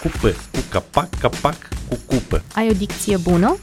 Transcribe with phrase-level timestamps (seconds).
[0.00, 2.42] cupă, cu capac, capac, cu cupă.
[2.54, 3.56] Ai o dicție bună,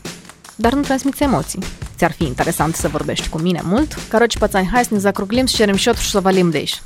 [0.56, 1.60] dar nu transmiți emoții.
[1.96, 3.94] Ți-ar fi interesant să vorbești cu mine mult?
[4.12, 6.82] Короче, пацани, hai să ne zacruglim și cerem счет și să valim de aici.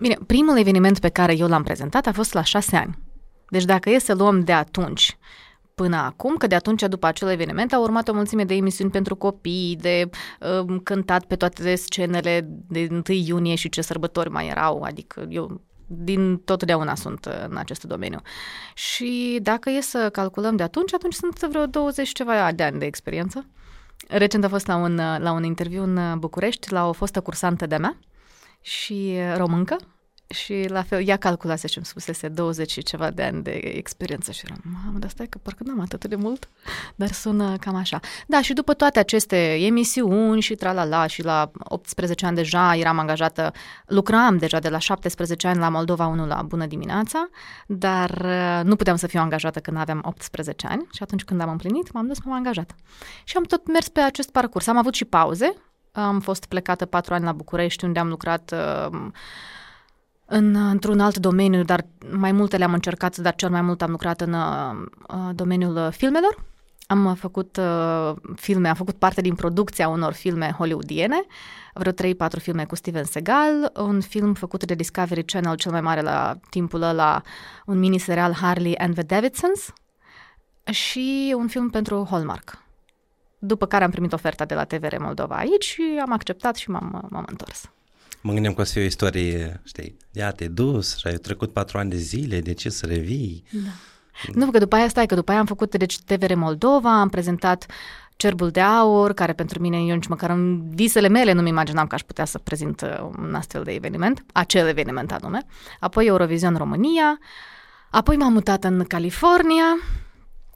[0.00, 2.98] Bine, primul eveniment pe care eu l-am prezentat a fost la șase ani.
[3.54, 5.18] Deci dacă e să luăm de atunci
[5.74, 9.14] până acum, că de atunci, după acel eveniment, au urmat o mulțime de emisiuni pentru
[9.16, 14.82] copii, de uh, cântat pe toate scenele de 1 iunie și ce sărbători mai erau,
[14.82, 18.20] adică eu din totdeauna sunt în acest domeniu.
[18.74, 22.84] Și dacă e să calculăm de atunci, atunci sunt vreo 20 ceva de ani de
[22.84, 23.46] experiență.
[24.08, 27.76] Recent a fost la un, la un interviu în București, la o fostă cursantă de
[27.76, 27.98] mea
[28.60, 29.76] și româncă,
[30.26, 34.32] și la fel, ea calculase și îmi spusese 20 și ceva de ani de experiență
[34.32, 36.48] și eram, mamă, dar stai că parcă n-am atât de mult,
[36.94, 38.00] dar sună cam așa.
[38.26, 43.52] Da, și după toate aceste emisiuni și tralala și la 18 ani deja eram angajată,
[43.86, 47.28] lucram deja de la 17 ani la Moldova 1 la Bună dimineața,
[47.66, 51.50] dar uh, nu puteam să fiu angajată când aveam 18 ani și atunci când am
[51.50, 52.74] împlinit m-am dus m-am angajat.
[53.24, 54.66] Și am tot mers pe acest parcurs.
[54.66, 55.54] Am avut și pauze,
[55.92, 59.08] am fost plecată patru ani la București unde am lucrat uh,
[60.26, 64.20] în, într-un alt domeniu, dar mai multe le-am încercat, dar cel mai mult am lucrat
[64.20, 66.44] în uh, domeniul filmelor.
[66.86, 71.24] Am făcut uh, filme, am făcut parte din producția unor filme hollywoodiene,
[71.74, 71.94] vreo 3-4
[72.38, 76.82] filme cu Steven Seagal, un film făcut de Discovery Channel, cel mai mare la timpul
[76.82, 77.22] ăla,
[77.66, 79.72] un mini-serial Harley and the Davidsons
[80.70, 82.62] și un film pentru Hallmark.
[83.38, 87.06] După care am primit oferta de la TVR Moldova aici și am acceptat și m-am,
[87.10, 87.70] m-am întors.
[88.26, 91.52] Mă gândeam că o să fie o istorie, știi, ia te dus și ai trecut
[91.52, 93.44] patru ani de zile, de ce să revii?
[93.50, 93.70] Da.
[94.32, 97.66] Nu, că după aia stai, că după aia am făcut deci TVR Moldova, am prezentat
[98.16, 101.94] Cerbul de Aur, care pentru mine, eu nici măcar în visele mele nu-mi imaginam că
[101.94, 105.46] aș putea să prezint uh, un astfel de eveniment, acel eveniment anume.
[105.80, 107.18] Apoi Eurovision România,
[107.90, 109.78] apoi m-am mutat în California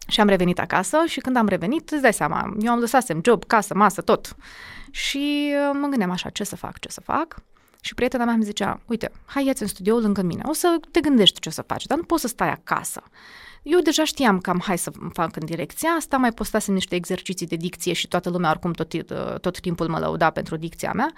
[0.07, 3.45] și am revenit acasă și când am revenit, îți dai seama, eu am lăsasem job,
[3.45, 4.37] casă, masă, tot.
[4.91, 7.43] Și uh, mă gândeam așa, ce să fac, ce să fac.
[7.81, 11.01] Și prietena mea îmi zicea, uite, hai ia în studioul lângă mine, o să te
[11.01, 13.03] gândești ce o să faci, dar nu poți să stai acasă.
[13.63, 17.57] Eu deja știam cam hai să fac în direcția asta, mai postasem niște exerciții de
[17.57, 18.95] dicție și toată lumea oricum tot,
[19.41, 21.13] tot timpul mă lăuda pentru dicția mea,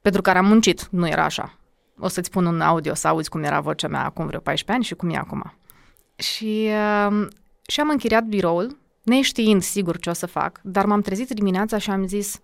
[0.00, 1.54] pentru care am muncit, nu era așa.
[1.98, 4.84] O să-ți pun un audio să auzi cum era vocea mea acum vreo 14 ani
[4.84, 5.54] și cum e acum.
[6.16, 6.68] Și,
[7.08, 7.28] uh,
[7.66, 11.90] și am închiriat biroul, neștiind sigur ce o să fac, dar m-am trezit dimineața și
[11.90, 12.40] am zis,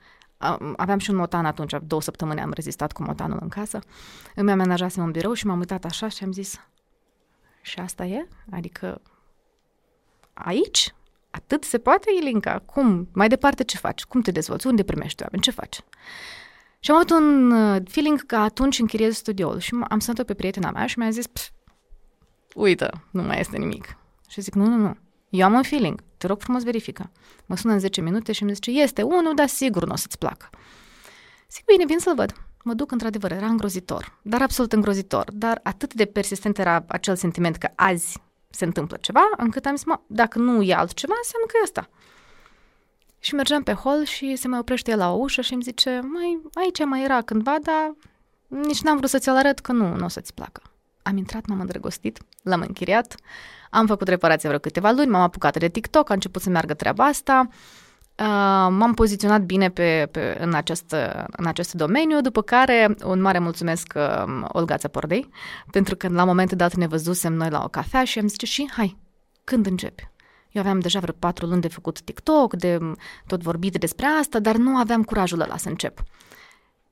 [0.77, 3.79] aveam și un motan atunci, două săptămâni am rezistat cu motanul în casă.
[4.35, 6.61] Îmi amenajasem un birou și m-am uitat așa și am zis,
[7.63, 8.29] și asta e?
[8.51, 9.01] Adică
[10.35, 10.95] aici?
[11.31, 12.59] Atât se poate, Ilinca?
[12.59, 13.09] Cum?
[13.13, 14.05] Mai departe ce faci?
[14.05, 14.67] Cum te dezvolți?
[14.67, 15.43] Unde primești oameni?
[15.43, 15.81] Ce faci?
[16.79, 20.71] Și am avut un uh, feeling că atunci închiriez studioul și am sunat-o pe prietena
[20.71, 21.27] mea și mi-a zis,
[22.55, 23.97] uită, nu mai este nimic.
[24.29, 24.97] Și zic, nu, nu, nu,
[25.29, 27.11] eu am un feeling, te rog frumos verifică.
[27.47, 30.19] Mă sună în 10 minute și mi zice, este unul, dar sigur nu o să-ți
[30.19, 30.51] placă.
[31.51, 32.35] Zic, bine, vin să-l văd.
[32.65, 37.57] Mă duc, într-adevăr, era îngrozitor, dar absolut îngrozitor, dar atât de persistent era acel sentiment
[37.57, 41.57] că azi se întâmplă ceva, încât am zis, mă, dacă nu e altceva, înseamnă că
[41.61, 41.89] e asta.
[43.19, 46.01] Și mergeam pe hol și se mai oprește el la o ușă și îmi zice,
[46.13, 47.95] mai aici mai era cândva, dar
[48.47, 50.63] nici n-am vrut să ți-l arăt că nu, nu o să-ți placă.
[51.03, 53.15] Am intrat, m-am îndrăgostit, l-am închiriat,
[53.77, 57.05] am făcut reparație vreo câteva luni, m-am apucat de TikTok, a început să meargă treaba
[57.05, 57.49] asta,
[58.19, 58.27] Uh,
[58.71, 60.95] m-am poziționat bine pe, pe, în, acest,
[61.27, 65.29] în acest domeniu, după care un mare mulțumesc uh, Olga Țăpordei,
[65.71, 68.71] pentru că la momentul dat ne văzusem noi la o cafea și am zice și
[68.73, 68.97] hai,
[69.45, 70.09] când începi?
[70.51, 72.79] Eu aveam deja vreo patru luni de făcut TikTok, de
[73.27, 76.03] tot vorbit despre asta, dar nu aveam curajul ăla să încep.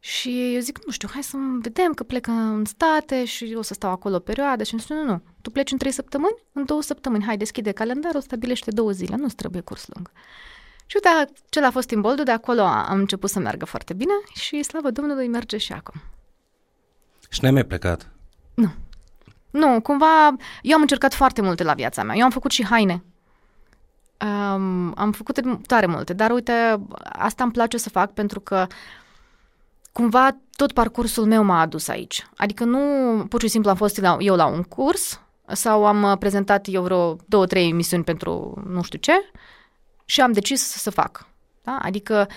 [0.05, 3.75] Și eu zic, nu știu, hai să vedem că plec în state și o să
[3.75, 6.37] stau acolo o perioadă și îmi spune, nu, nu, tu pleci în trei săptămâni?
[6.53, 10.11] În două săptămâni, hai, deschide calendarul, stabilește două zile, nu trebuie curs lung.
[10.87, 14.63] Și uite, cel a fost imboldul, de acolo am început să meargă foarte bine și,
[14.63, 16.01] slavă Domnului, merge și acum.
[17.29, 18.11] Și n-ai mai plecat?
[18.55, 18.73] Nu.
[19.51, 22.17] Nu, cumva, eu am încercat foarte multe la viața mea.
[22.17, 23.05] Eu am făcut și haine.
[24.21, 28.75] Um, am făcut tare multe, dar uite, asta îmi place să fac pentru că uh,
[29.95, 32.27] cumva tot parcursul meu m-a adus aici.
[32.37, 32.79] Adică nu
[33.29, 36.83] pur și simplu am fost la, eu la un curs sau am uh, prezentat eu
[36.83, 39.13] vreo două, trei emisiuni pentru nu știu ce
[40.05, 41.27] și am decis să fac.
[41.63, 41.79] Da?
[41.83, 42.29] Adică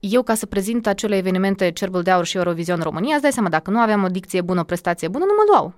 [0.00, 3.48] eu ca să prezint acele evenimente Cerbul de Aur și Eurovision România, îți dai seama,
[3.48, 5.72] dacă nu aveam o dicție bună, o prestație bună, nu mă luau.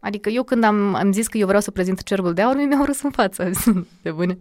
[0.00, 2.84] Adică eu când am, am zis că eu vreau să prezint cerbul de aur, mi-au
[2.84, 3.50] râs în față.
[4.02, 4.38] de bune.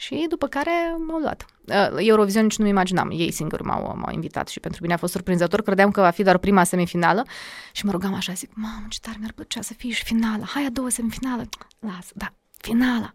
[0.00, 1.46] Și după care m-au luat.
[1.64, 5.12] Uh, Eurovision nici nu imaginam, ei singuri m-au, m-au invitat și pentru mine a fost
[5.12, 5.62] surprinzător.
[5.62, 7.26] Credeam că va fi doar prima semifinală
[7.72, 10.44] și mă rugam așa, zic, mamă, ce tare mi-ar plăcea să fie și finala.
[10.44, 11.48] Hai a doua semifinală.
[11.78, 13.12] Lasă, da, finala.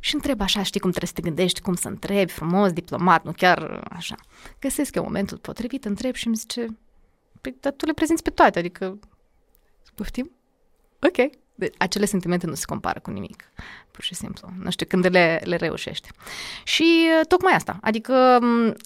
[0.00, 3.32] Și întreb așa, știi cum trebuie să te gândești, cum să întrebi, frumos, diplomat, nu
[3.32, 4.14] chiar așa.
[4.60, 6.66] Găsesc eu momentul potrivit, întreb și îmi zice,
[7.40, 8.98] păi, dar tu le prezinți pe toate, adică,
[9.94, 10.30] poftim?
[11.00, 11.43] Ok.
[11.54, 13.44] De, acele sentimente nu se compară cu nimic,
[13.90, 14.48] pur și simplu.
[14.62, 16.08] Nu știu, când le, le reușești.
[16.64, 18.38] Și uh, tocmai asta, adică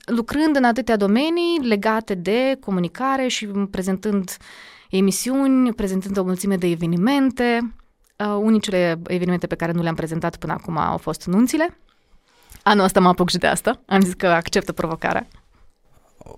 [0.05, 4.37] lucrând în atâtea domenii legate de comunicare și prezentând
[4.91, 7.75] emisiuni, prezentând o mulțime de evenimente,
[8.17, 11.79] uh, unicele evenimente pe care nu le-am prezentat până acum au fost nunțile.
[12.63, 15.27] Anul ăsta mă apuc și de asta, am zis că acceptă provocarea.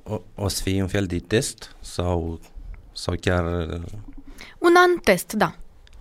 [0.03, 2.41] O, o să fie un fel de test sau,
[2.93, 3.69] sau chiar...
[3.69, 3.81] Uh,
[4.59, 5.55] un an test, da.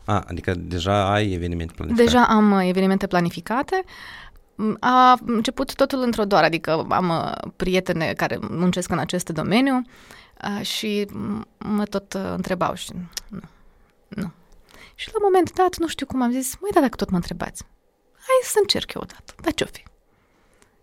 [0.10, 2.10] A, adică deja ai evenimente planificate.
[2.10, 3.84] Deja am uh, evenimente planificate.
[4.56, 9.82] Mm, a început totul într-o doar, adică am uh, prietene care muncesc în acest domeniu
[10.44, 11.08] uh, și
[11.58, 12.92] mă tot întrebau și
[13.28, 13.40] nu,
[14.08, 14.32] nu.
[14.96, 17.16] Și la un moment dat, nu știu cum am zis, măi, da, dacă tot mă
[17.16, 17.64] întrebați,
[18.14, 19.84] hai să încerc eu odată, dar ce-o fi?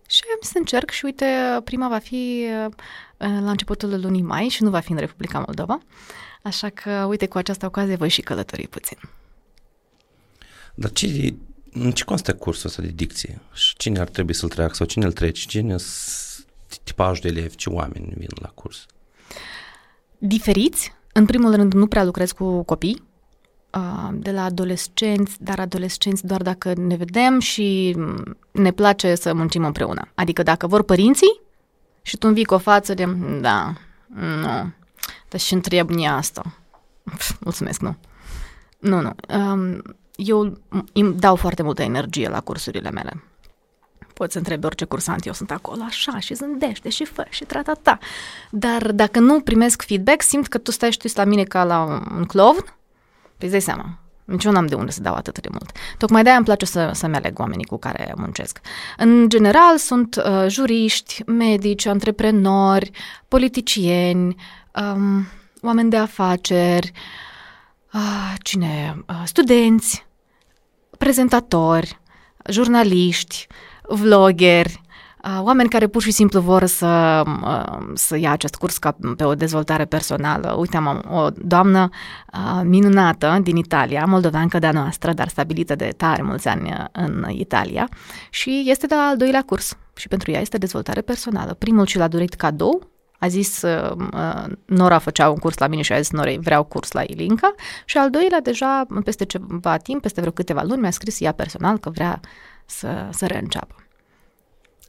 [0.07, 1.25] Și am să încerc și uite,
[1.63, 2.47] prima va fi
[3.17, 5.79] la începutul lunii mai și nu va fi în Republica Moldova.
[6.47, 8.97] Așa că, uite, cu această ocazie voi și călători puțin.
[10.75, 11.33] Dar ce,
[11.71, 13.41] în ce constă cursul ăsta de dicție?
[13.53, 15.45] Și cine ar trebui să-l treacă sau cine îl trece?
[15.45, 15.75] Cine
[16.83, 18.85] tipajul de elevi, ce oameni vin la curs?
[20.17, 20.93] Diferiți.
[21.13, 23.03] În primul rând, nu prea lucrez cu copii,
[24.13, 27.97] de la adolescenți, dar adolescenți doar dacă ne vedem și
[28.51, 30.07] ne place să muncim împreună.
[30.15, 31.41] Adică dacă vor părinții
[32.01, 33.05] și tu vii cu o față de,
[33.41, 33.73] da,
[34.07, 34.73] nu,
[35.29, 36.41] dar și întreb asta.
[37.39, 37.95] Mulțumesc, nu.
[38.79, 39.15] Nu, nu.
[39.37, 39.81] Um,
[40.15, 40.57] eu
[40.93, 43.23] îmi dau foarte multă energie la cursurile mele.
[44.13, 47.45] Poți să întrebi orice cursant, eu sunt acolo așa și zândește și fă și
[47.81, 47.97] ta.
[48.51, 52.03] Dar dacă nu primesc feedback, simt că tu stai și tu la mine ca la
[52.15, 52.75] un clown,
[53.37, 55.71] păi dai seama, nici eu n-am de unde să dau atât de mult.
[55.97, 58.59] Tocmai de-aia îmi place să, să-mi aleg oamenii cu care muncesc.
[58.97, 62.91] În general sunt uh, juriști, medici, antreprenori,
[63.27, 64.35] politicieni,
[64.81, 65.27] um,
[65.61, 66.91] oameni de afaceri,
[67.93, 70.05] uh, cine, uh, studenți,
[70.97, 71.99] prezentatori,
[72.49, 73.47] jurnaliști,
[73.83, 74.81] vloggeri,
[75.23, 79.23] uh, oameni care pur și simplu vor să, uh, să ia acest curs ca pe
[79.23, 80.55] o dezvoltare personală.
[80.59, 81.89] Uite, am o doamnă
[82.33, 87.89] uh, minunată din Italia, moldoveancă de-a noastră, dar stabilită de tare mulți ani în Italia
[88.29, 91.53] și este de la al doilea curs și pentru ea este dezvoltare personală.
[91.53, 95.93] Primul și l-a dorit cadou, a zis, uh, Nora făcea un curs la mine și
[95.93, 97.55] a zis, Norei, vreau curs la Ilinca
[97.85, 101.77] și al doilea deja, peste ceva timp, peste vreo câteva luni, mi-a scris ea personal
[101.77, 102.19] că vrea
[102.65, 103.75] să, să reînceapă.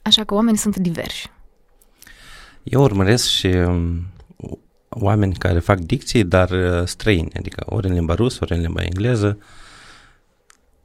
[0.03, 1.31] Așa că oamenii sunt diversi.
[2.63, 4.07] Eu urmăresc și um,
[4.89, 8.83] oameni care fac dicții, dar uh, străini, adică ori în limba rusă, ori în limba
[8.83, 9.39] engleză.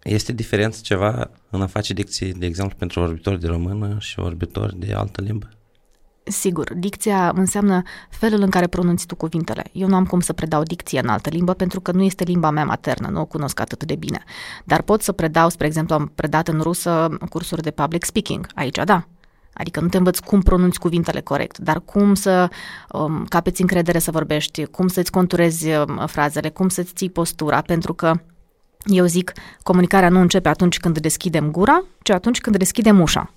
[0.04, 4.80] Este diferență ceva în a face dicții, de exemplu, pentru vorbitori de română și vorbitori
[4.80, 5.50] de altă limbă?
[6.26, 9.64] Sigur, dicția înseamnă felul în care pronunți tu cuvintele.
[9.72, 12.50] Eu nu am cum să predau dicție în altă limbă pentru că nu este limba
[12.50, 14.24] mea maternă, nu o cunosc atât de bine.
[14.64, 18.48] Dar pot să predau, spre exemplu, am predat în rusă cursuri de public speaking.
[18.56, 19.08] Aici, da.
[19.54, 22.50] Adică nu te învăț cum pronunți cuvintele corect, dar cum să
[22.92, 27.94] um, capeți încredere să vorbești, cum să-ți conturezi um, frazele, cum să-ți ții postura, pentru
[27.94, 28.14] că
[28.84, 29.32] eu zic,
[29.64, 33.34] comunicarea nu începe atunci când deschidem gura, ci atunci când deschidem ușa.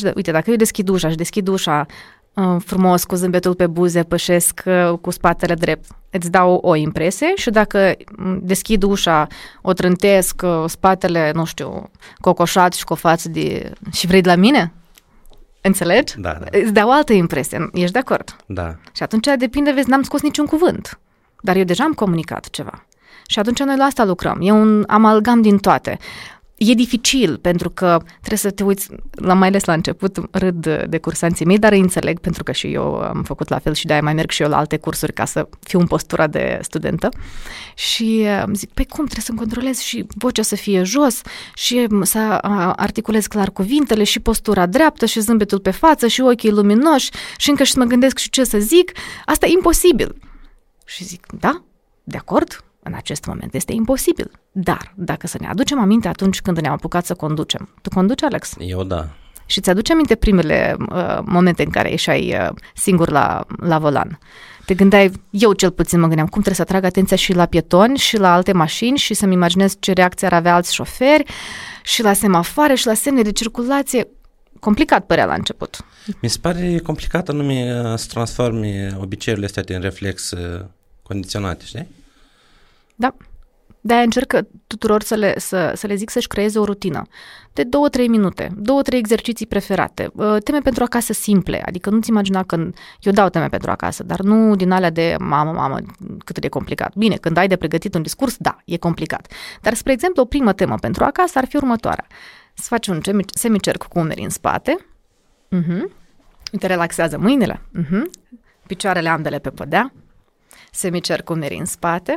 [0.00, 1.86] Deci, uite, dacă eu deschid ușa și deschid ușa
[2.34, 7.32] uh, frumos, cu zâmbetul pe buze, pășesc uh, cu spatele drept, îți dau o impresie
[7.34, 9.26] și dacă mm, deschid ușa,
[9.62, 13.72] o trântesc, uh, spatele, nu știu, cocoșat și cu o față de...
[13.92, 14.72] și vrei de la mine?
[15.60, 16.14] Înțelegi?
[16.20, 16.58] Da, da.
[16.58, 17.70] Îți dau altă impresie.
[17.72, 18.36] Ești de acord?
[18.46, 18.76] Da.
[18.92, 20.98] Și atunci depinde, vezi, n-am scos niciun cuvânt.
[21.40, 22.86] Dar eu deja am comunicat ceva.
[23.26, 24.38] Și atunci noi la asta lucrăm.
[24.40, 25.98] E un amalgam din toate.
[26.64, 30.98] E dificil pentru că trebuie să te uiți, la mai ales la început, râd de
[30.98, 34.02] cursanții mei, dar îi înțeleg pentru că și eu am făcut la fel și de-aia
[34.02, 37.08] mai merg și eu la alte cursuri ca să fiu în postura de studentă.
[37.74, 41.20] Și zic, pe cum trebuie să-mi controlez și vocea să fie jos
[41.54, 42.18] și să
[42.76, 47.62] articulez clar cuvintele și postura dreaptă și zâmbetul pe față și ochii luminoși și încă
[47.62, 48.92] și să mă gândesc și ce să zic.
[49.24, 50.16] Asta e imposibil.
[50.84, 51.62] Și zic, da,
[52.04, 54.30] de acord, în acest moment este imposibil.
[54.52, 57.68] Dar, dacă să ne aducem aminte atunci când ne-am apucat să conducem.
[57.82, 58.54] Tu conduci, Alex?
[58.58, 59.08] Eu da.
[59.46, 64.18] Și ți-aduce aminte primele uh, momente în care ieșai uh, singur la, la volan.
[64.64, 67.98] Te gândeai, eu cel puțin mă gândeam, cum trebuie să atrag atenția și la pietoni
[67.98, 71.24] și la alte mașini și să-mi imaginez ce reacție ar avea alți șoferi
[71.82, 74.08] și la semafoare și la semne de circulație.
[74.60, 75.84] Complicat părea la început.
[76.20, 80.64] Mi se pare complicat anume uh, să transformi obiceiurile astea din reflex uh,
[81.02, 81.88] condiționate, știi?
[83.02, 83.14] Da.
[83.80, 84.32] De-aia încerc
[84.66, 87.02] tuturor să le, să, să le zic să-și creeze o rutină
[87.52, 88.52] de 2-3 minute, 2-3
[88.92, 92.56] exerciții preferate, uh, teme pentru acasă simple, adică nu-ți imagina că
[93.00, 95.78] eu dau teme pentru acasă, dar nu din alea de mamă, mamă,
[96.24, 96.94] cât de complicat.
[96.94, 99.32] Bine, când ai de pregătit un discurs, da, e complicat.
[99.60, 102.06] Dar, spre exemplu, o primă temă pentru acasă ar fi următoarea.
[102.54, 103.00] Să faci un
[103.34, 104.76] semicerc cu umerii în spate,
[105.56, 105.82] uh-huh.
[106.58, 108.02] te relaxează mâinile, uh-huh.
[108.66, 109.92] picioarele ambele pe podea,
[110.70, 112.14] semicerc cu umerii în spate,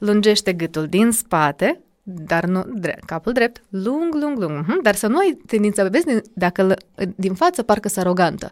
[0.00, 5.06] lungește gâtul din spate, dar nu drept, capul drept, lung, lung, lung, uh-huh, dar să
[5.06, 6.04] nu ai tendința, vezi,
[6.34, 6.76] dacă
[7.16, 8.50] din față parcă să arogantă,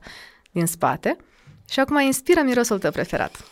[0.50, 1.16] din spate,
[1.70, 3.44] și acum inspiră mirosul tău preferat.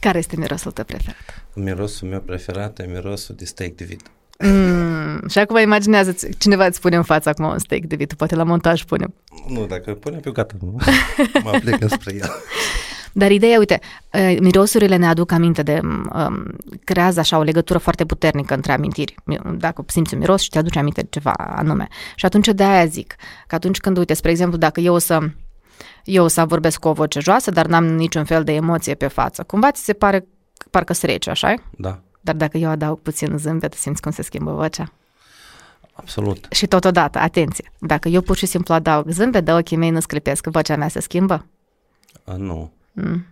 [0.00, 1.44] Care este mirosul tău preferat?
[1.54, 4.10] Mirosul meu preferat e mirosul de steak de vit.
[4.38, 8.34] Mm, și acum imaginează cineva îți pune în față acum un steak de vit, poate
[8.34, 9.14] la montaj punem.
[9.48, 10.54] Nu, dacă punem pe gata,
[11.44, 12.30] mă plec spre el.
[13.12, 13.80] Dar ideea, uite,
[14.40, 16.44] mirosurile ne aduc aminte de, um,
[16.84, 19.14] creează așa o legătură foarte puternică între amintiri.
[19.56, 21.88] Dacă simți un miros și te aduce aminte de ceva anume.
[22.14, 23.14] Și atunci de aia zic
[23.46, 25.30] că atunci când, uite, spre exemplu, dacă eu o să
[26.04, 29.06] eu o să vorbesc cu o voce joasă, dar n-am niciun fel de emoție pe
[29.06, 29.42] față.
[29.42, 30.26] Cumva ți se pare
[30.70, 32.00] parcă să rece, așa Da.
[32.20, 34.92] Dar dacă eu adaug puțin zâmbet, simți cum se schimbă vocea?
[35.92, 36.46] Absolut.
[36.50, 40.46] Și totodată, atenție, dacă eu pur și simplu adaug zâmbet, de ochii mei nu sclipesc,
[40.46, 41.46] vocea mea se schimbă?
[42.24, 42.72] A, nu.
[42.92, 43.26] Mm.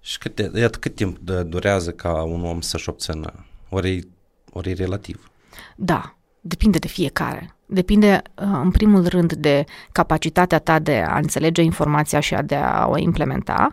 [0.00, 3.46] Și cât, iată, cât timp durează ca un om să-și obțină?
[3.68, 4.08] Ori,
[4.52, 5.30] ori e relativ?
[5.76, 7.56] Da, depinde de fiecare.
[7.66, 12.54] Depinde, uh, în primul rând, de capacitatea ta de a înțelege informația și a de
[12.54, 13.72] a o implementa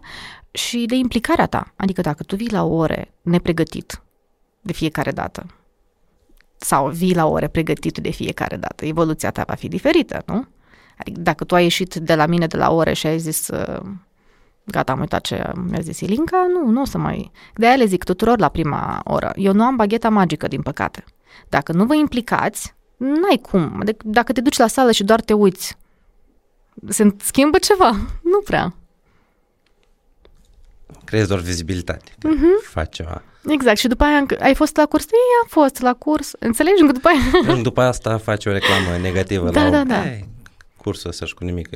[0.51, 1.74] și de implicarea ta.
[1.75, 4.01] Adică dacă tu vii la ore nepregătit
[4.62, 5.45] de fiecare dată
[6.57, 10.48] sau vii la ore pregătit de fiecare dată, evoluția ta va fi diferită, nu?
[10.98, 13.81] Adică dacă tu ai ieșit de la mine de la ore și ai zis uh,
[14.63, 17.32] gata, am uitat ce mi-a zis Ilinca, nu, nu o să mai...
[17.56, 19.32] De aia le zic tuturor la prima oră.
[19.36, 21.03] Eu nu am bagheta magică, din păcate.
[21.50, 23.77] Dacă nu vă implicați, n-ai cum.
[23.80, 25.77] Adică dacă te duci la sală și doar te uiți,
[26.88, 27.89] se schimbă ceva?
[28.32, 28.74] Nu prea.
[31.06, 32.12] Crezi doar vizibilitate.
[32.12, 32.70] Uh-huh.
[32.70, 33.22] Faci ceva.
[33.48, 33.77] Exact.
[33.77, 35.03] Și după aia ai fost la curs?
[35.03, 36.32] Ei, am fost la curs.
[36.39, 36.84] Înțelegi?
[36.84, 37.62] După aia...
[37.62, 40.03] după asta faci o reclamă negativă da, la da, da.
[40.77, 41.70] cursul să-și cu nimic.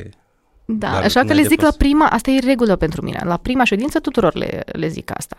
[0.65, 3.63] Da, Dar așa că le zic la prima, asta e regulă pentru mine, la prima
[3.63, 5.35] ședință tuturor le, le zic asta.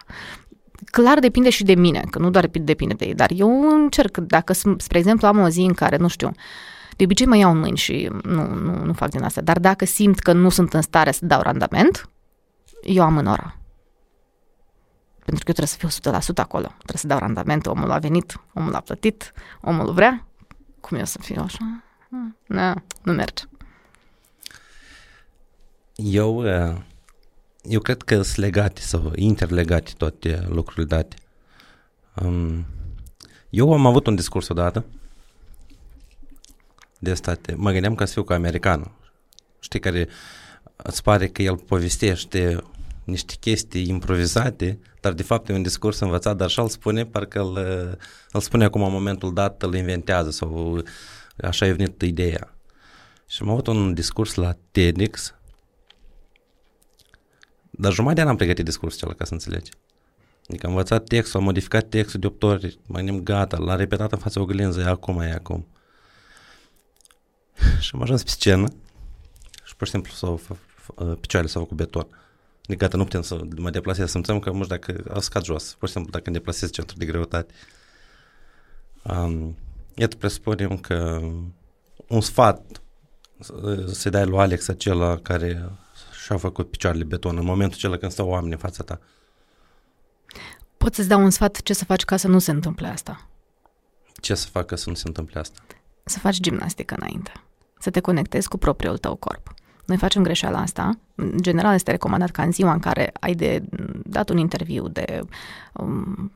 [0.90, 4.52] Clar depinde și de mine, că nu doar depinde de ei, dar eu încerc, dacă,
[4.76, 6.30] spre exemplu, am o zi în care, nu știu,
[6.96, 9.84] de obicei mă iau în mâini și nu, nu, nu fac din asta, dar dacă
[9.84, 12.10] simt că nu sunt în stare să dau randament,
[12.82, 13.56] eu am în ora.
[15.24, 16.66] Pentru că eu trebuie să fiu 100% acolo.
[16.66, 20.26] Trebuie să dau randament, omul a venit, omul a plătit, omul vrea.
[20.80, 21.82] Cum eu să fiu așa?
[22.46, 23.44] Nu, nu merge.
[25.96, 26.76] Eu, uh,
[27.62, 31.16] eu cred că sunt legate sau interlegate toate lucrurile date.
[32.22, 32.66] Um,
[33.50, 34.84] eu am avut un discurs odată
[36.98, 37.54] de state.
[37.54, 38.94] Mă gândeam ca să fiu ca americanul.
[39.60, 40.08] Știi, care
[40.76, 42.62] îți pare că el povestește
[43.04, 47.40] niște chestii improvizate, dar de fapt e un discurs învățat, dar așa îl spune, parcă
[47.40, 47.56] îl,
[48.32, 50.82] îl spune acum în momentul dat, îl inventează sau
[51.40, 52.56] așa e venit ideea.
[53.26, 55.34] Și am avut un discurs la TEDx
[57.76, 59.70] dar jumătate n-am pregătit discursul acela, ca să înțelegi.
[60.48, 64.12] Adică am învățat textul, am modificat textul de 8 ori, mai gândim gata, l-am repetat
[64.12, 65.66] în fața oglinză, e acum, e acum.
[67.80, 68.68] și am ajuns pe scenă
[69.64, 70.40] și pur și simplu s-au,
[71.20, 72.06] picioarele s-au făcut beton.
[72.64, 75.74] Adică gata, nu putem să mă deplasez, simțăm că, nu știu, dacă au scad jos,
[75.78, 77.52] pur și simplu dacă îmi deplasez centrul de greutate.
[79.02, 79.56] Um,
[79.94, 81.20] iată, presupunem că
[82.08, 82.82] un sfat
[83.86, 85.70] să dai lui Alex acela care
[86.26, 89.00] și-au făcut picioarele beton în momentul acela când stau oameni în fața ta.
[90.76, 93.26] Pot să-ți dau un sfat ce să faci ca să nu se întâmple asta.
[94.20, 95.60] Ce să fac ca să nu se întâmple asta?
[96.04, 97.32] Să faci gimnastică înainte.
[97.78, 99.54] Să te conectezi cu propriul tău corp.
[99.84, 100.98] Noi facem greșeala asta.
[101.14, 103.62] În general este recomandat ca în ziua în care ai de
[104.02, 105.22] dat un interviu, de
[105.72, 106.32] um,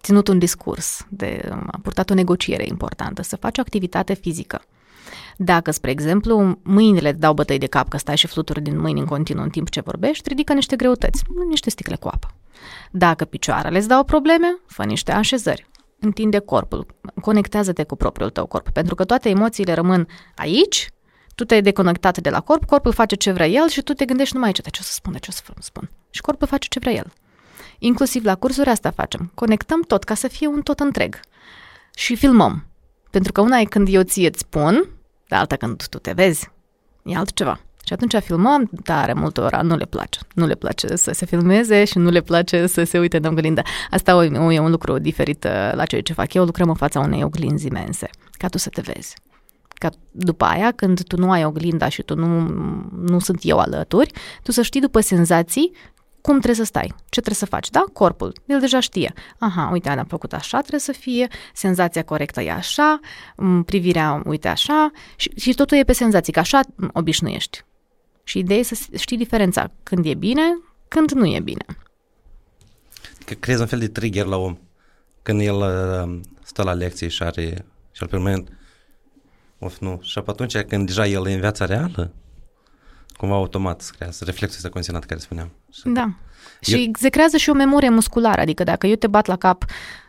[0.00, 4.62] ținut un discurs, de um, purtat o negociere importantă, să faci o activitate fizică.
[5.36, 9.00] Dacă, spre exemplu, mâinile îți dau bătăi de cap că stai și fluturi din mâini
[9.00, 12.34] în continuu în timp ce vorbești, ridică niște greutăți, niște sticle cu apă.
[12.90, 15.66] Dacă picioarele îți dau probleme, fă niște așezări.
[16.00, 16.86] întinde corpul,
[17.20, 20.88] conectează-te cu propriul tău corp, pentru că toate emoțiile rămân aici,
[21.34, 24.34] tu te-ai deconectat de la corp, corpul face ce vrea el și tu te gândești
[24.34, 25.90] numai aici, de ce o să spun, de ce o să spun.
[26.10, 27.12] Și corpul face ce vrea el.
[27.78, 29.30] Inclusiv la cursuri asta facem.
[29.34, 31.20] Conectăm tot ca să fie un tot întreg.
[31.94, 32.66] Și filmăm.
[33.10, 34.88] Pentru că una e când eu ție îți spun,
[35.28, 36.50] dar alta când tu te vezi.
[37.04, 37.60] E altceva.
[37.88, 40.20] Și atunci filmăm, tare multe ora nu le place.
[40.34, 43.62] Nu le place să se filmeze și nu le place să se uite în oglindă.
[43.90, 46.44] Asta e un lucru diferit uh, la ceea ce fac eu.
[46.44, 49.14] Lucrăm în fața unei oglinzi imense, ca tu să te vezi.
[49.68, 52.40] Ca după aia, când tu nu ai oglinda și tu nu,
[52.96, 55.72] nu sunt eu alături, tu să știi după senzații
[56.28, 57.84] cum trebuie să stai, ce trebuie să faci, da?
[57.92, 59.12] Corpul, el deja știe.
[59.38, 63.00] Aha, uite, am făcut așa, trebuie să fie, senzația corectă e așa,
[63.64, 66.60] privirea, uite, așa, și, și totul e pe senzații, că așa
[66.92, 67.64] obișnuiești.
[68.24, 70.42] Și ideea e să știi diferența când e bine,
[70.88, 71.64] când nu e bine.
[73.24, 74.58] Că creezi un fel de trigger la om.
[75.22, 78.48] Când el uh, stă la lecție și are și al permanent
[79.58, 79.98] of nu.
[80.02, 82.12] Și atunci când deja el e în viața reală,
[83.18, 85.50] cumva automat se creează reflexul ăsta condiționat care spuneam.
[85.72, 86.02] Și da.
[86.60, 86.78] Eu...
[86.78, 89.64] Și se creează și o memorie musculară, adică dacă eu te bat la cap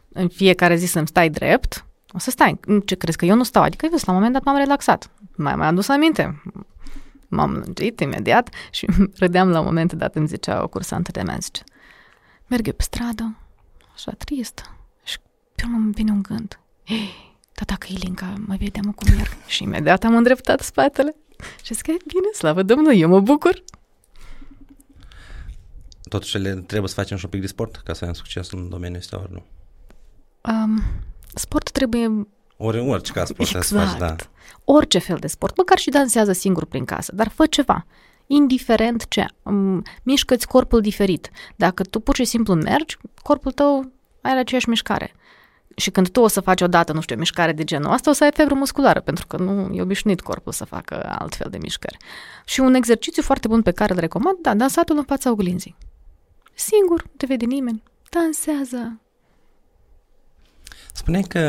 [0.09, 2.59] în fiecare zi să-mi stai drept, o să stai.
[2.85, 3.63] Ce crezi că eu nu stau?
[3.63, 5.11] Adică, vezi, la un moment dat m-am relaxat.
[5.35, 6.41] Mai mai adus aminte.
[7.27, 8.87] M-am lungit imediat și
[9.21, 11.63] râdeam la un moment dat, îmi zicea o cursantă de mea, zice,
[12.47, 13.35] merg eu pe stradă,
[13.93, 14.61] așa tristă,
[15.03, 15.17] și
[15.55, 16.59] pe urmă îmi vine un gând.
[16.83, 19.37] Ei, dar dacă Ilinca mă vedeam cum merg.
[19.47, 21.15] Și imediat am îndreptat spatele.
[21.63, 23.63] Și zic, bine, slavă Domnului, eu mă bucur.
[26.09, 28.69] Totuși le trebuie să facem și un pic de sport ca să avem succes în
[28.69, 29.45] domeniul ăsta, ori nu?
[30.51, 30.83] Um,
[31.35, 32.27] sport trebuie...
[32.57, 33.65] Ori, orice ca sport exact.
[33.65, 34.15] să faci, da.
[34.63, 37.85] Orice fel de sport, măcar și dansează singur prin casă, dar fă ceva.
[38.27, 41.29] Indiferent ce, um, mișcă-ți corpul diferit.
[41.55, 43.91] Dacă tu pur și simplu mergi, corpul tău
[44.21, 45.13] are aceeași mișcare.
[45.79, 48.13] Și când tu o să faci odată, nu știu, o mișcare de genul asta, o
[48.13, 51.97] să ai febră musculară, pentru că nu e obișnuit corpul să facă altfel de mișcări.
[52.45, 55.75] Și un exercițiu foarte bun pe care îl recomand, da, dansatul în fața oglinzii.
[56.53, 57.83] Singur, nu te vede nimeni.
[58.09, 58.99] Dansează.
[60.93, 61.39] Spuneai că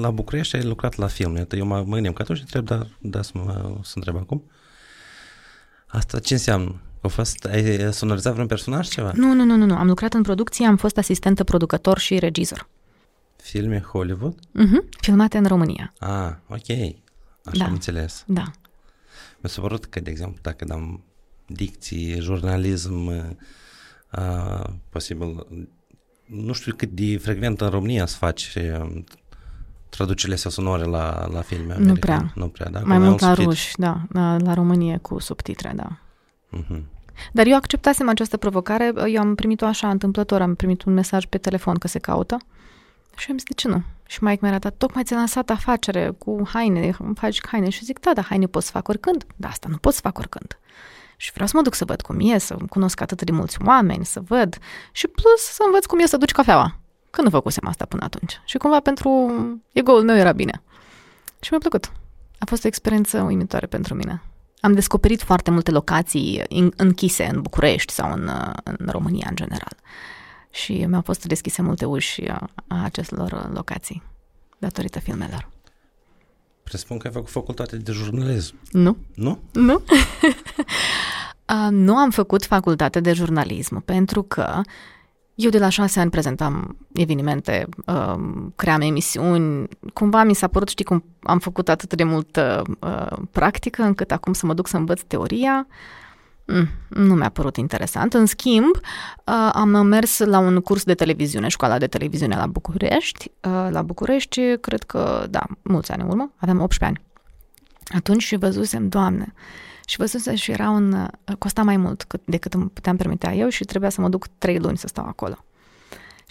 [0.00, 1.46] la București ai lucrat la film.
[1.50, 4.42] Eu mă, mă gândim că atunci întreb, dar da, să, mă, să întreb acum.
[5.86, 6.80] Asta ce înseamnă?
[7.00, 9.12] A fost, ai sonorizat vreun personaj ceva?
[9.14, 9.74] Nu, nu, nu, nu, nu.
[9.74, 12.68] Am lucrat în producție, am fost asistentă producător și regizor.
[13.42, 14.34] Filme Hollywood?
[14.34, 14.98] Uh-huh.
[15.00, 15.92] Filmate în România.
[15.98, 16.68] Ah, ok.
[17.44, 17.64] Așa da.
[17.64, 18.24] am înțeles.
[18.26, 18.42] Da.
[19.40, 21.04] Mi s-a părut că, de exemplu, dacă dăm
[21.46, 25.46] dicție, jurnalism, uh, posibil,
[26.24, 29.02] nu știu cât de frecvent în România să faci uh,
[29.88, 31.92] traducerile sau sonore la, la filme americane.
[31.92, 32.32] Nu prea.
[32.34, 32.80] Nu prea, da?
[32.84, 34.02] Mai mult la ruși, da.
[34.08, 35.98] La, la România cu subtitre, da.
[36.58, 36.82] Uh-huh.
[37.32, 41.38] Dar eu acceptasem această provocare, eu am primit-o așa întâmplător, am primit un mesaj pe
[41.38, 42.36] telefon că se caută
[43.18, 43.82] și am zis, de ce nu?
[44.06, 47.68] Și Mike mi-a arătat, tocmai ți-a lansat afacere cu haine, faci haine.
[47.68, 49.26] Și zic, da, da, haine pot să fac oricând.
[49.36, 50.58] Da, asta nu pot să fac oricând.
[51.16, 54.04] Și vreau să mă duc să văd cum e, să cunosc atât de mulți oameni,
[54.04, 54.58] să văd.
[54.92, 56.78] Și plus să învăț cum e să duci cafeaua.
[57.10, 58.40] Că nu făcusem asta până atunci.
[58.44, 59.10] Și cumva pentru
[59.72, 60.62] ego-ul meu era bine.
[61.40, 61.92] Și mi-a plăcut.
[62.38, 64.22] A fost o experiență uimitoare pentru mine.
[64.60, 66.42] Am descoperit foarte multe locații
[66.76, 68.30] închise în București sau în,
[68.62, 69.76] în România în general
[70.50, 74.02] și mi-au fost deschise multe uși a, a acestor locații
[74.58, 75.48] datorită filmelor.
[76.62, 78.54] Presupun că ai făcut facultate de jurnalism.
[78.70, 78.96] Nu.
[79.14, 79.38] Nu?
[79.52, 79.74] Nu.
[81.52, 84.60] uh, nu am făcut facultate de jurnalism pentru că
[85.34, 88.16] eu de la șase ani prezentam evenimente, uh,
[88.56, 89.68] cream emisiuni.
[89.92, 94.32] Cumva mi s-a părut, știi cum am făcut atât de multă uh, practică încât acum
[94.32, 95.66] să mă duc să învăț teoria.
[95.68, 96.07] Uh, Mm,
[96.88, 98.14] nu mi-a părut interesant.
[98.14, 103.30] În schimb, uh, am mers la un curs de televiziune, școala de televiziune la București.
[103.40, 107.06] Uh, la București, cred că, da, mulți ani în urmă, aveam 18 ani.
[107.98, 109.32] Atunci și văzusem, Doamne,
[109.86, 113.64] și văzusem și era un, uh, costa mai mult decât îmi puteam permitea eu și
[113.64, 115.44] trebuia să mă duc trei luni să stau acolo.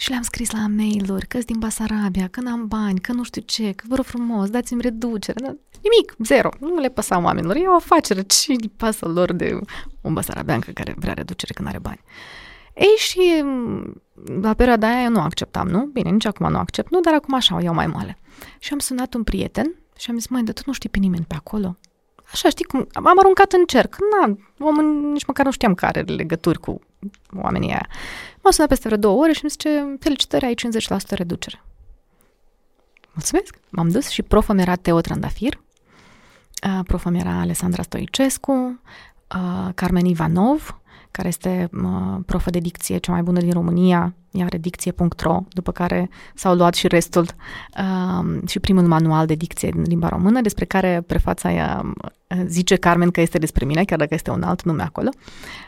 [0.00, 3.72] Și le-am scris la mail-uri că din Basarabia, că n-am bani, că nu știu ce,
[3.72, 5.40] că vă rog frumos, dați-mi reducere.
[5.82, 6.48] Nimic, zero.
[6.60, 7.56] Nu le păsa oamenilor.
[7.56, 8.22] E o afacere.
[8.22, 9.58] Ce îi pasă lor de
[10.00, 12.00] un basarabeancă care vrea reducere când are bani?
[12.74, 14.02] Ei, și mm,
[14.40, 15.84] la perioada aia eu nu acceptam, nu?
[15.84, 18.18] Bine, nici acum nu accept, nu, dar acum așa o iau mai moale.
[18.58, 21.24] Și am sunat un prieten și am zis, măi, dar tu nu știi pe nimeni
[21.28, 21.76] pe acolo?
[22.32, 23.96] Așa, știi cum, am aruncat în cerc.
[24.10, 26.80] Na, omul nici măcar nu știam care are legături cu
[27.36, 27.88] oamenii aia.
[28.42, 31.62] M-a sunat peste vreo două ore și îmi zice, felicitări, ai 50% reducere.
[33.12, 33.58] Mulțumesc!
[33.68, 35.60] M-am dus și proful mi era Teo Trandafir,
[36.86, 38.80] proful mi era Alessandra Stoicescu,
[39.74, 40.77] Carmen Ivanov
[41.10, 45.72] care este uh, profă de dicție cea mai bună din România, ea are dicție.ro, după
[45.72, 47.26] care s-au luat și restul
[47.78, 51.92] uh, și primul manual de dicție din limba română, despre care prefața aia
[52.46, 55.08] zice Carmen că este despre mine, chiar dacă este un alt nume acolo,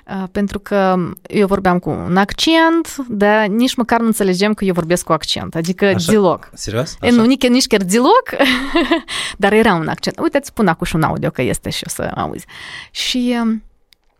[0.06, 4.74] uh, pentru că eu vorbeam cu un accent, dar nici măcar nu înțelegem că eu
[4.74, 6.12] vorbesc cu accent, adică Așa?
[6.12, 6.50] deloc.
[6.54, 6.96] Serios?
[7.00, 7.14] Așa?
[7.14, 8.28] Nu, nici, nici chiar deloc,
[9.38, 10.18] dar era un accent.
[10.18, 12.46] Uite, îți spun acum și un audio că este și o să auzi.
[12.90, 13.62] Și um,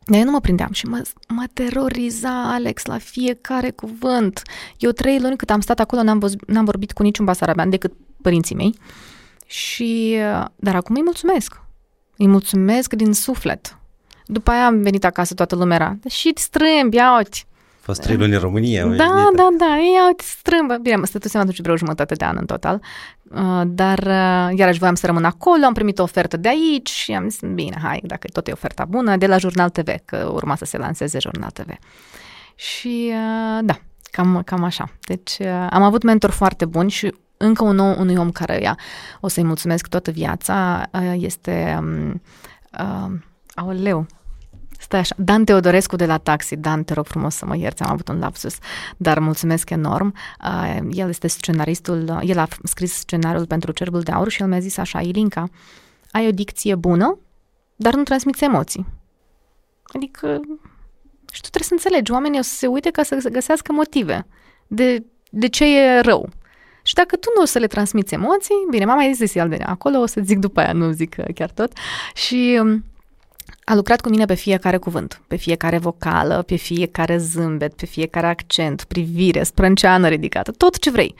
[0.04, 4.42] dar eu nu mă prindeam și mă, mă teroriza Alex la fiecare cuvânt.
[4.78, 7.92] Eu trei luni cât am stat acolo n-am, văz, n-am vorbit cu niciun basarabean decât
[8.22, 8.74] părinții mei.
[9.46, 11.60] Și, uh, dar acum îi mulțumesc.
[12.16, 13.78] Îi mulțumesc din suflet.
[14.26, 17.38] După aia am venit acasă, toată lumea era, și strâmbi, ia uite.
[17.80, 18.86] Fost trei luni în România.
[18.86, 20.76] Da, da, da, ia uite, strâmbă.
[20.76, 22.88] Bine, mă stătusem atunci vreo jumătate de an în total, uh,
[23.66, 27.28] dar uh, iarăși voiam să rămân acolo, am primit o ofertă de aici și am
[27.28, 30.64] zis, bine, hai, dacă tot e oferta bună, de la Jurnal TV, că urma să
[30.64, 31.68] se lanseze Jurnal TV.
[32.54, 33.78] Și uh, da,
[34.10, 34.90] cam, cam așa.
[35.00, 35.40] Deci
[35.70, 38.76] am avut mentor foarte bun și încă un nou unui om care ea
[39.20, 42.22] o să-i mulțumesc toată viața este um,
[42.78, 43.18] uh,
[43.54, 44.06] aoleu,
[44.80, 46.56] Stai așa, Dan Teodorescu de la Taxi.
[46.56, 48.58] Dan, te rog frumos să mă ierți, am avut un lapsus,
[48.96, 50.14] dar mulțumesc enorm.
[50.44, 54.58] Uh, el este scenaristul, el a scris scenariul pentru Cerbul de Aur și el mi-a
[54.58, 55.48] zis așa, Ilinca,
[56.10, 57.18] ai o dicție bună,
[57.76, 58.86] dar nu transmiți emoții.
[59.82, 60.40] Adică,
[61.32, 64.26] și tu trebuie să înțelegi, oamenii o să se uite ca să găsească motive
[64.66, 66.28] de, de ce e rău.
[66.82, 69.62] Și dacă tu nu o să le transmiți emoții, bine, m-a mai zis el de
[69.66, 71.72] acolo, o să zic după aia, nu zic chiar tot.
[72.14, 72.84] Și um,
[73.70, 78.26] a lucrat cu mine pe fiecare cuvânt, pe fiecare vocală, pe fiecare zâmbet, pe fiecare
[78.26, 81.14] accent, privire, sprânceană ridicată, tot ce vrei.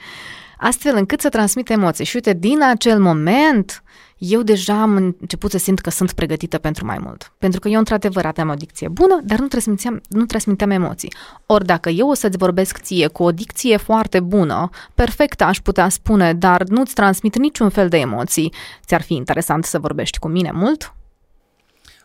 [0.57, 2.05] Astfel încât să transmit emoții.
[2.05, 3.83] Și uite, din acel moment,
[4.17, 7.33] eu deja am început să simt că sunt pregătită pentru mai mult.
[7.37, 11.13] Pentru că eu, într-adevăr, aveam o dicție bună, dar nu transmiteam, nu transmiteam emoții.
[11.45, 15.89] Ori dacă eu o să-ți vorbesc ție cu o dicție foarte bună, perfectă aș putea
[15.89, 18.53] spune, dar nu-ți transmit niciun fel de emoții,
[18.85, 20.95] ți-ar fi interesant să vorbești cu mine mult?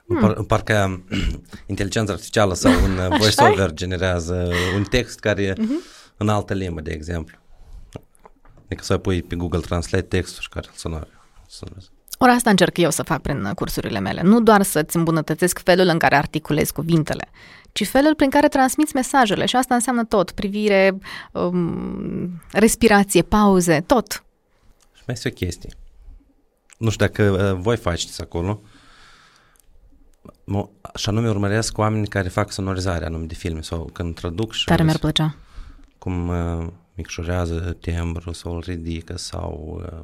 [0.07, 0.21] Hmm.
[0.21, 1.05] Par, parcă
[1.66, 6.16] inteligența artificială sau un voiceover generează un text care e uh-huh.
[6.16, 7.37] în altă limbă, de exemplu.
[8.64, 11.07] Adică să pui pe Google Translate textul și care sună.
[12.19, 14.23] Ori asta încerc eu să fac prin cursurile mele.
[14.23, 17.29] Nu doar să-ți îmbunătățesc felul în care articulezi cuvintele,
[17.73, 19.47] ci felul prin care transmiți mesajele.
[19.47, 20.31] Și asta înseamnă tot.
[20.31, 20.99] Privire,
[21.33, 24.25] um, respirație, pauze, tot.
[24.95, 25.71] Și mai este o chestie.
[26.79, 28.61] Nu știu dacă uh, voi faceți acolo,
[30.95, 34.65] și anume urmăresc oameni care fac sonorizare anume de filme sau când traduc și...
[34.65, 35.37] Care mi-ar plăcea.
[35.99, 40.03] Cum uh, micșorează timbru sau îl ridică sau uh,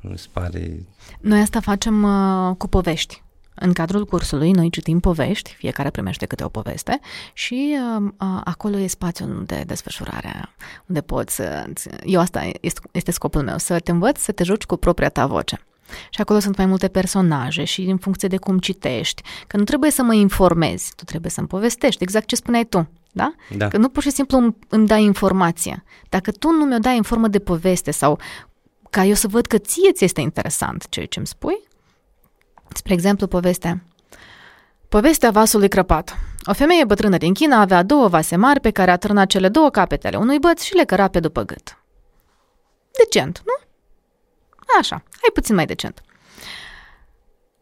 [0.00, 0.86] mi se pare...
[1.20, 3.22] Noi asta facem uh, cu povești.
[3.54, 7.00] În cadrul cursului noi citim povești, fiecare primește câte o poveste
[7.32, 10.48] și uh, uh, acolo e spațiul de desfășurare,
[10.86, 11.64] unde poți să...
[12.04, 15.26] Eu asta este, este scopul meu, să te învăț să te joci cu propria ta
[15.26, 15.64] voce.
[16.10, 19.90] Și acolo sunt mai multe personaje și în funcție de cum citești, că nu trebuie
[19.90, 22.88] să mă informezi, tu trebuie să-mi povestești, exact ce spuneai tu.
[23.12, 23.34] Da?
[23.56, 23.68] da?
[23.68, 25.84] Că nu pur și simplu îmi, îmi dai informația.
[26.08, 28.18] Dacă tu nu mi-o dai în formă de poveste sau
[28.90, 31.60] ca eu să văd că ție ți este interesant ceea ce îmi spui,
[32.74, 33.82] spre exemplu, povestea.
[34.88, 36.18] Povestea vasului crăpat.
[36.44, 40.06] O femeie bătrână din China avea două vase mari pe care atârna cele două capete
[40.06, 41.78] ale unui băț și le căra pe după gât.
[42.90, 43.68] Decent, nu?
[44.78, 46.02] Așa, hai puțin mai decent.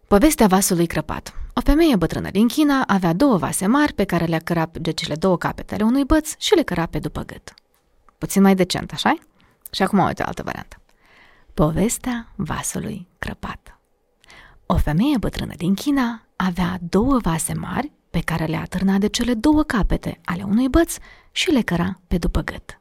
[0.08, 1.34] Povestea vasului crăpat.
[1.54, 5.14] O femeie bătrână din China avea două vase mari pe care le căra de cele
[5.14, 7.54] două capete ale unui băț și le căra pe după gât.
[8.18, 9.18] Puțin mai decent, așa
[9.70, 10.76] Și acum uite altă variantă.
[11.54, 13.78] Povestea vasului crăpat.
[14.66, 19.34] O femeie bătrână din China avea două vase mari pe care le atârna de cele
[19.34, 20.96] două capete ale unui băț
[21.32, 22.77] și le căra pe după gât.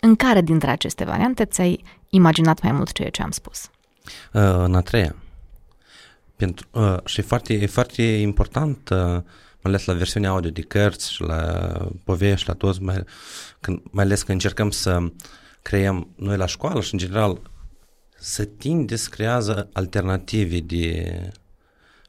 [0.00, 3.70] În care dintre aceste variante ți-ai imaginat mai mult ceea ce am spus?
[4.32, 5.14] Uh, în a treia.
[6.36, 11.12] Pentru, uh, și foarte, e foarte important, uh, mai ales la versiunea audio de cărți
[11.12, 11.70] și la
[12.04, 13.04] povești, la toți, mai,
[13.60, 15.12] când, mai ales când încercăm să
[15.62, 17.40] creăm noi la școală și în general
[18.18, 21.32] să tinde să creează alternative de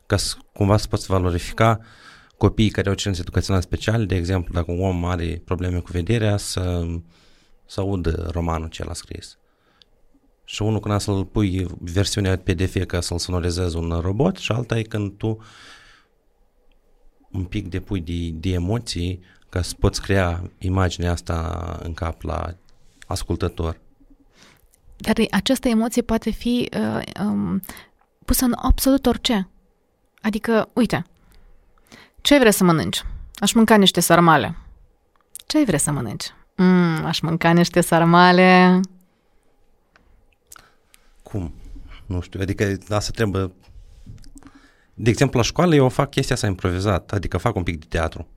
[0.05, 1.79] ca să, cumva să poți valorifica
[2.37, 6.37] copiii care au cerințe educaționale speciale, de exemplu, dacă un om are probleme cu vederea,
[6.37, 6.85] să,
[7.71, 9.37] să audă romanul ce l-a scris.
[10.43, 14.81] Și unul când să-l pui versiunea PDF ca să-l sonorizezi un robot și alta e
[14.81, 15.37] când tu
[17.31, 22.55] un pic depui de, de emoții ca să poți crea imaginea asta în cap la
[23.07, 23.79] ascultător.
[24.97, 27.61] Dar această emoție poate fi uh, um,
[28.25, 29.49] pusă în absolut orice.
[30.21, 31.05] Adică, uite,
[32.21, 33.03] Ce vrei să mănânci?
[33.35, 34.57] Aș mânca niște sarmale.
[35.47, 36.33] Ce vrei să mănânci?
[36.55, 38.79] Mm, aș mânca niște sarmale.
[41.23, 41.53] Cum?
[42.05, 43.51] Nu știu, adică asta trebuie...
[44.93, 48.27] De exemplu, la școală eu fac chestia asta improvizat, adică fac un pic de teatru.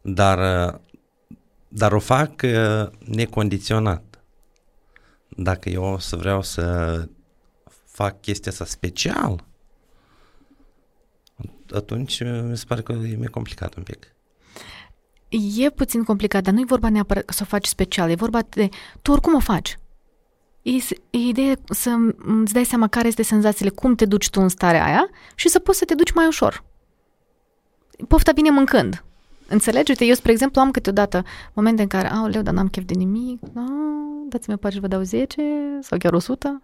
[0.00, 0.38] Dar,
[1.68, 4.02] dar o fac uh, necondiționat.
[5.28, 7.08] Dacă eu o să vreau să
[7.84, 9.44] fac chestia asta special,
[11.74, 14.15] atunci mi se pare că e mai complicat un pic.
[15.28, 18.68] E puțin complicat, dar nu e vorba neapărat să o faci special, e vorba de
[19.02, 19.78] tu oricum o faci.
[20.62, 20.70] E,
[21.10, 21.96] e ideea să
[22.42, 25.58] îți dai seama care este senzațiile, cum te duci tu în starea aia și să
[25.58, 26.64] poți să te duci mai ușor.
[28.08, 29.04] Pofta vine mâncând.
[29.48, 30.04] Înțelegeți?
[30.04, 33.62] Eu, spre exemplu, am câteodată momente în care, leu, dar n-am chef de nimic, no,
[34.28, 35.42] dați-mi o pace, vă dau 10
[35.80, 36.62] sau chiar 100.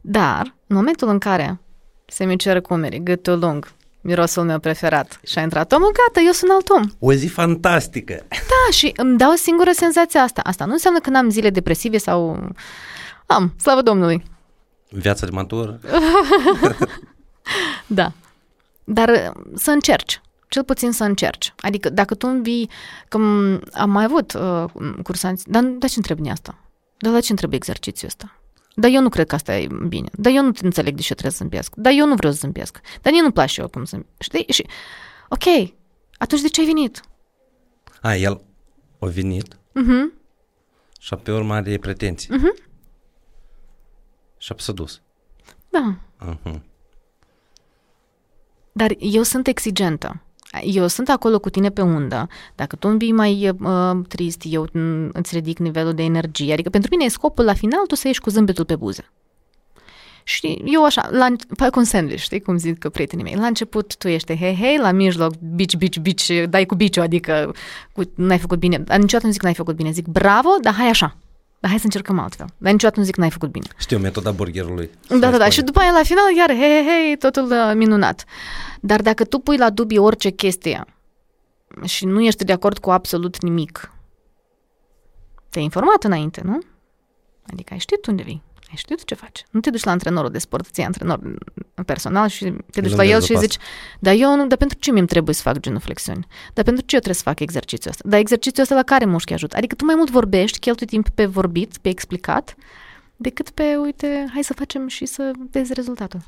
[0.00, 1.60] Dar, în momentul în care
[2.06, 6.32] se mi cer cumerii, gâtul lung, mirosul meu preferat și a intrat omul, gata, eu
[6.32, 6.82] sunt alt om.
[6.98, 8.26] O zi fantastică!
[8.28, 10.40] Da, și îmi dau singură senzația asta.
[10.44, 12.48] Asta nu înseamnă că n-am zile depresive sau...
[13.26, 14.22] Am, slavă Domnului.
[14.90, 15.78] Viața de matur.
[17.86, 18.12] da.
[18.84, 21.54] Dar să încerci cel puțin să încerci.
[21.60, 22.70] Adică dacă tu învii,
[23.08, 23.16] că
[23.72, 24.64] am mai avut uh,
[25.02, 26.58] cursanți, dar de ce întrebi asta?
[26.98, 28.37] Dar la ce întrebi exercițiul ăsta?
[28.80, 30.08] Dar eu nu cred că asta e bine.
[30.12, 31.74] Dar eu nu înțeleg de ce trebuie să zâmbesc.
[31.76, 32.80] Dar eu nu vreau să zâmbesc.
[33.02, 34.12] Dar nici nu place eu cum zâmbesc.
[34.18, 34.44] Știi?
[34.48, 34.66] Și,
[35.28, 35.72] ok,
[36.18, 37.02] atunci de ce ai venit?
[38.00, 38.40] A, el
[38.98, 40.18] a venit uh-huh.
[41.00, 42.34] și pe urmă are pretenții.
[42.34, 42.68] Uh-huh.
[44.38, 45.00] Și a dus.
[45.68, 45.98] Da.
[46.26, 46.60] Uh-huh.
[48.72, 50.22] Dar eu sunt exigentă.
[50.62, 52.28] Eu sunt acolo cu tine pe undă.
[52.54, 54.66] Dacă tu îmi mai uh, trist, eu
[55.12, 56.52] îți ridic nivelul de energie.
[56.52, 59.04] Adică pentru mine e scopul la final tu să ieși cu zâmbetul pe buze.
[60.22, 63.34] Și eu așa, la, pe un sandwich, știi cum zic că prietenii mei.
[63.34, 67.54] La început tu ești hei, hei, la mijloc, bici, bici, bici, dai cu biciu, adică
[67.92, 68.78] cu, n-ai făcut bine.
[68.78, 71.16] Dar niciodată nu zic n-ai făcut bine, zic bravo, dar hai așa.
[71.60, 72.46] Dar hai să încercăm altfel.
[72.58, 73.66] Dar niciodată nu zic n-ai făcut bine.
[73.78, 74.90] Știu metoda burgerului.
[75.08, 75.48] Da, da, da.
[75.48, 78.24] Și după aia la final iar, hei, hei, hei, totul uh, minunat.
[78.80, 80.84] Dar dacă tu pui la dubii orice chestie
[81.84, 83.92] și nu ești de acord cu absolut nimic,
[85.50, 86.58] te-ai informat înainte, nu?
[87.52, 88.42] Adică ai știut unde vii.
[88.68, 89.44] Ai știut ce faci.
[89.50, 91.20] Nu te duci la antrenorul de sport, ții antrenor
[91.86, 93.56] personal și te duci la el și zici,
[93.98, 96.26] dar eu nu, dar pentru ce mi trebuie să fac genuflexiuni?
[96.54, 98.08] Dar pentru ce eu trebuie să fac exercițiul ăsta?
[98.08, 99.56] Dar exercițiul ăsta la care mușchi ajută?
[99.56, 102.54] Adică tu mai mult vorbești, cheltui timp pe vorbit, pe explicat,
[103.16, 106.20] decât pe, uite, hai să facem și să vezi rezultatul.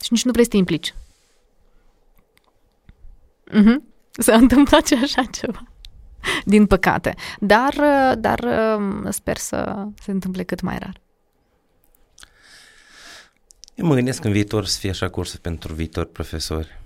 [0.00, 0.94] Și nici nu vrei să te implici.
[3.50, 3.76] Mm-hmm.
[4.10, 5.62] S-a întâmplat și așa ceva.
[6.44, 7.14] Din păcate.
[7.38, 7.74] Dar,
[8.18, 8.48] dar
[9.08, 11.00] sper să se întâmple cât mai rar.
[13.80, 16.80] Eu mă gândesc în viitor să fie așa cursă pentru viitor profesori.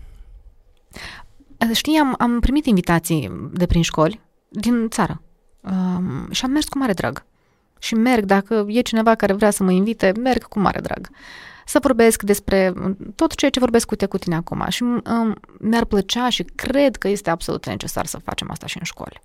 [1.72, 5.22] Știi, am, am primit invitații de prin școli din țară
[5.60, 7.24] um, și am mers cu mare drag.
[7.78, 11.08] Și merg, dacă e cineva care vrea să mă invite, merg cu mare drag.
[11.66, 12.72] Să vorbesc despre
[13.14, 14.66] tot ceea ce vorbesc cu, te, cu tine acum.
[14.68, 18.84] Și um, mi-ar plăcea și cred că este absolut necesar să facem asta și în
[18.84, 19.20] școli.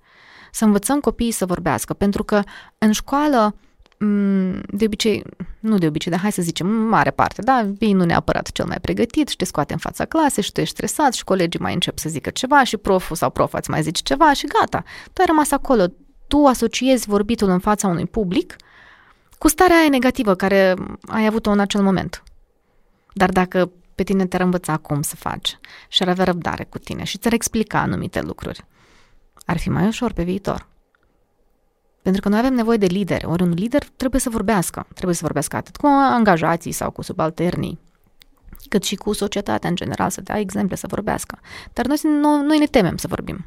[0.52, 2.42] Să învățăm copiii să vorbească, pentru că
[2.78, 3.69] în școală Mm,
[4.66, 5.22] de obicei,
[5.60, 8.76] nu de obicei, dar hai să zicem, mare parte, da, vii nu neapărat cel mai
[8.80, 11.98] pregătit și te scoate în fața clasei și tu ești stresat și colegii mai încep
[11.98, 14.82] să zică ceva și proful sau profa îți mai zice ceva și gata,
[15.12, 15.86] tu ai rămas acolo,
[16.28, 18.56] tu asociezi vorbitul în fața unui public
[19.38, 20.74] cu starea aia negativă care
[21.06, 22.22] ai avut-o în acel moment.
[23.12, 25.58] Dar dacă pe tine te-ar învăța cum să faci
[25.88, 28.64] și ar avea răbdare cu tine și ți-ar explica anumite lucruri,
[29.44, 30.68] ar fi mai ușor pe viitor.
[32.02, 34.86] Pentru că noi avem nevoie de lideri, ori un lider trebuie să vorbească.
[34.94, 37.78] Trebuie să vorbească atât cu angajații sau cu subalternii,
[38.68, 41.38] cât și cu societatea în general, să dea exemple, să vorbească.
[41.72, 43.46] Dar noi, noi, noi ne temem să vorbim.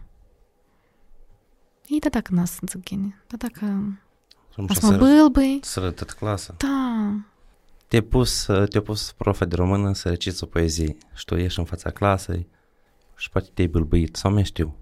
[1.88, 3.84] Ei, da dacă n-ați înțeghini, da dacă...
[4.74, 5.60] Să mă bâlbâi.
[5.62, 6.56] Să tot clasa.
[6.58, 7.14] Da.
[7.88, 11.66] Te-a pus, te pus profa de română să reciți o poezie și tu ieși în
[11.66, 12.48] fața clasei
[13.16, 14.76] și poate te-ai bâlbâit sau mai știu.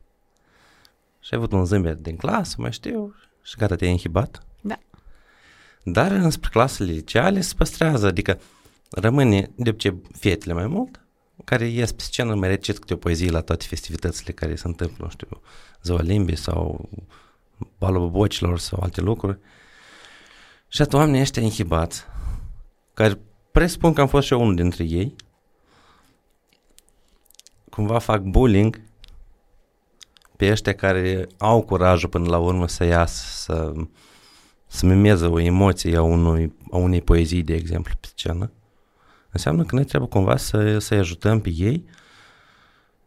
[1.20, 4.46] Și ai avut un zâmbet din clasă, mai știu, și gata, te-ai inhibat.
[4.62, 4.80] Da.
[5.84, 8.40] Dar înspre clasele liceale se păstrează, adică
[8.90, 11.00] rămâne de obicei fetele mai mult,
[11.44, 15.04] care ies pe scenă, mai recit câte o poezie la toate festivitățile care se întâmplă,
[15.04, 15.42] nu știu,
[15.84, 16.90] ziua limbii sau
[17.78, 19.40] balul bocilor sau alte lucruri.
[20.68, 22.04] Și atunci oamenii ăștia inhibați,
[22.94, 23.20] care
[23.52, 25.16] presupun că am fost și eu unul dintre ei,
[27.70, 28.82] cumva fac bullying
[30.42, 33.74] pe ăștia care au curajul până la urmă să iasă, să,
[34.68, 38.52] să mimeze o emoție a, unui, a unei poezii, de exemplu, pe scenă,
[39.32, 41.86] înseamnă că noi trebuie cumva să, să ajutăm pe ei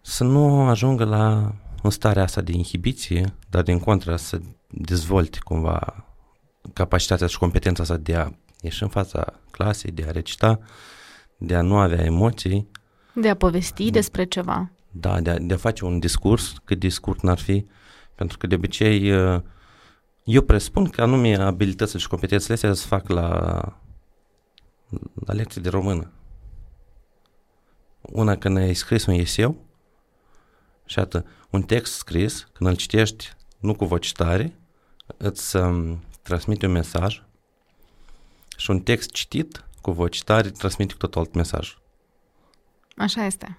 [0.01, 6.05] să nu ajungă la în starea asta de inhibiție, dar din contra să dezvolte cumva
[6.73, 10.61] capacitatea și competența asta de a ieși în fața clasei, de a recita,
[11.37, 12.71] de a nu avea emoții.
[13.15, 14.71] De a povesti despre ceva.
[14.97, 17.67] Da, de a, de a face un discurs, cât de scurt n-ar fi,
[18.15, 19.13] pentru că de obicei
[20.25, 23.61] eu presupun că anume abilitățile și competențele astea se fac la,
[25.15, 26.13] la lecții de română.
[28.01, 29.57] Una când ai scris un eseu
[30.85, 34.59] și atât, un text scris, când îl citești nu cu voce tare,
[35.17, 37.23] îți um, transmite un mesaj
[38.57, 41.79] și un text citit cu voce tare transmite cu tot alt mesaj.
[42.97, 43.59] Așa este.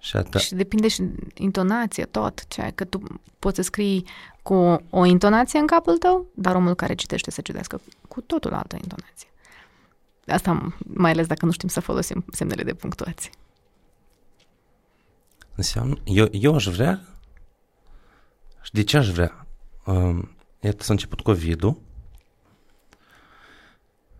[0.00, 0.40] Și, atât.
[0.40, 1.02] și depinde și
[1.34, 2.46] intonație, tot.
[2.48, 3.02] Ce, că tu
[3.38, 4.06] poți să scrii
[4.42, 8.76] cu o intonație în capul tău, dar omul care citește să citească cu totul altă
[8.76, 9.28] intonație.
[10.26, 13.30] Asta mai ales dacă nu știm să folosim semnele de punctuație.
[15.54, 17.00] Înseamnă, eu, eu aș vrea,
[18.62, 19.46] și de ce aș vrea?
[19.84, 21.80] Um, iată s-a început COVID-ul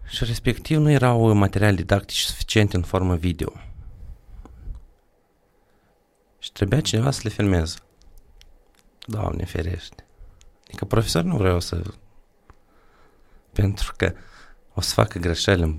[0.07, 3.53] și respectiv nu erau materiale didactice suficiente în formă video.
[6.41, 7.79] Și trebuia cineva să le filmeze.
[9.07, 10.07] Doamne ferește.
[10.67, 11.83] Adică profesor nu vreau să...
[13.53, 14.15] Pentru că
[14.75, 15.79] o să facă greșeli în,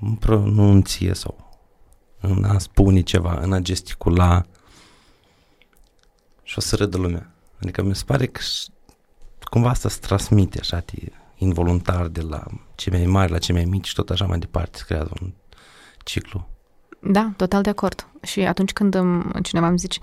[0.00, 1.60] în pronunție sau
[2.20, 4.46] în a spune ceva, în a gesticula
[6.42, 7.30] și o să râdă lumea.
[7.60, 8.40] Adică mi se pare că
[9.40, 12.44] cumva asta se transmite așa de involuntar de la
[12.74, 15.32] cei mai mari la cei mai mici și tot așa mai departe se creează un
[16.04, 16.48] ciclu.
[16.98, 18.06] Da, total de acord.
[18.22, 18.96] Și atunci când
[19.42, 19.98] cineva îmi zice,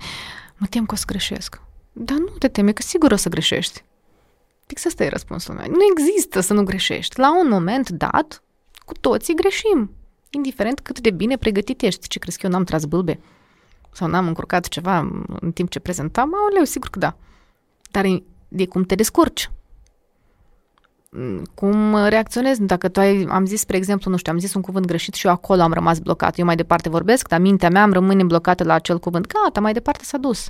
[0.56, 1.60] mă tem că o să greșesc.
[1.92, 3.84] Dar nu te teme, că sigur o să greșești.
[4.66, 5.66] Fix asta e răspunsul meu.
[5.68, 7.18] Nu există să nu greșești.
[7.20, 8.42] La un moment dat,
[8.84, 9.90] cu toții greșim.
[10.30, 12.08] Indiferent cât de bine pregătit ești.
[12.08, 13.20] Ce crezi că eu n-am tras bâlbe?
[13.92, 14.98] Sau n-am încurcat ceva
[15.40, 16.34] în timp ce prezentam?
[16.34, 17.16] Aoleu, sigur că da.
[17.90, 19.50] Dar de cum te descurci
[21.54, 24.86] cum reacționezi dacă tu ai, am zis, spre exemplu, nu știu, am zis un cuvânt
[24.86, 26.38] greșit și eu acolo am rămas blocat.
[26.38, 29.26] Eu mai departe vorbesc, dar mintea mea îmi rămâne blocată la acel cuvânt.
[29.26, 30.48] Gata, mai departe s-a dus.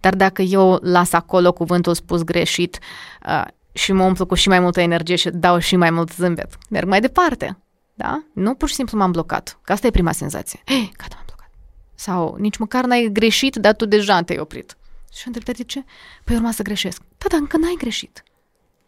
[0.00, 2.78] Dar dacă eu las acolo cuvântul spus greșit
[3.26, 6.58] uh, și mă umplu cu și mai multă energie și dau și mai mult zâmbet,
[6.70, 7.58] merg mai departe.
[7.94, 8.24] Da?
[8.32, 9.58] Nu pur și simplu m-am blocat.
[9.62, 10.60] Că asta e prima senzație.
[10.64, 11.50] Hei, gata, m-am blocat.
[11.94, 14.76] Sau nici măcar n-ai greșit, dar tu deja te-ai oprit.
[15.12, 15.84] Și întreb, de ce?
[16.24, 17.02] Păi urma să greșesc.
[17.18, 18.22] Da, dar încă n-ai greșit.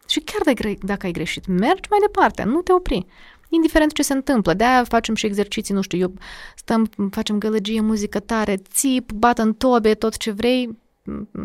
[0.07, 3.07] Și chiar dacă ai greșit, mergi mai departe, nu te opri.
[3.49, 6.13] Indiferent ce se întâmplă, de-aia facem și exerciții, nu știu, eu
[6.57, 10.79] stăm, facem gălăgie, muzică tare, țip, bat în tobe, tot ce vrei,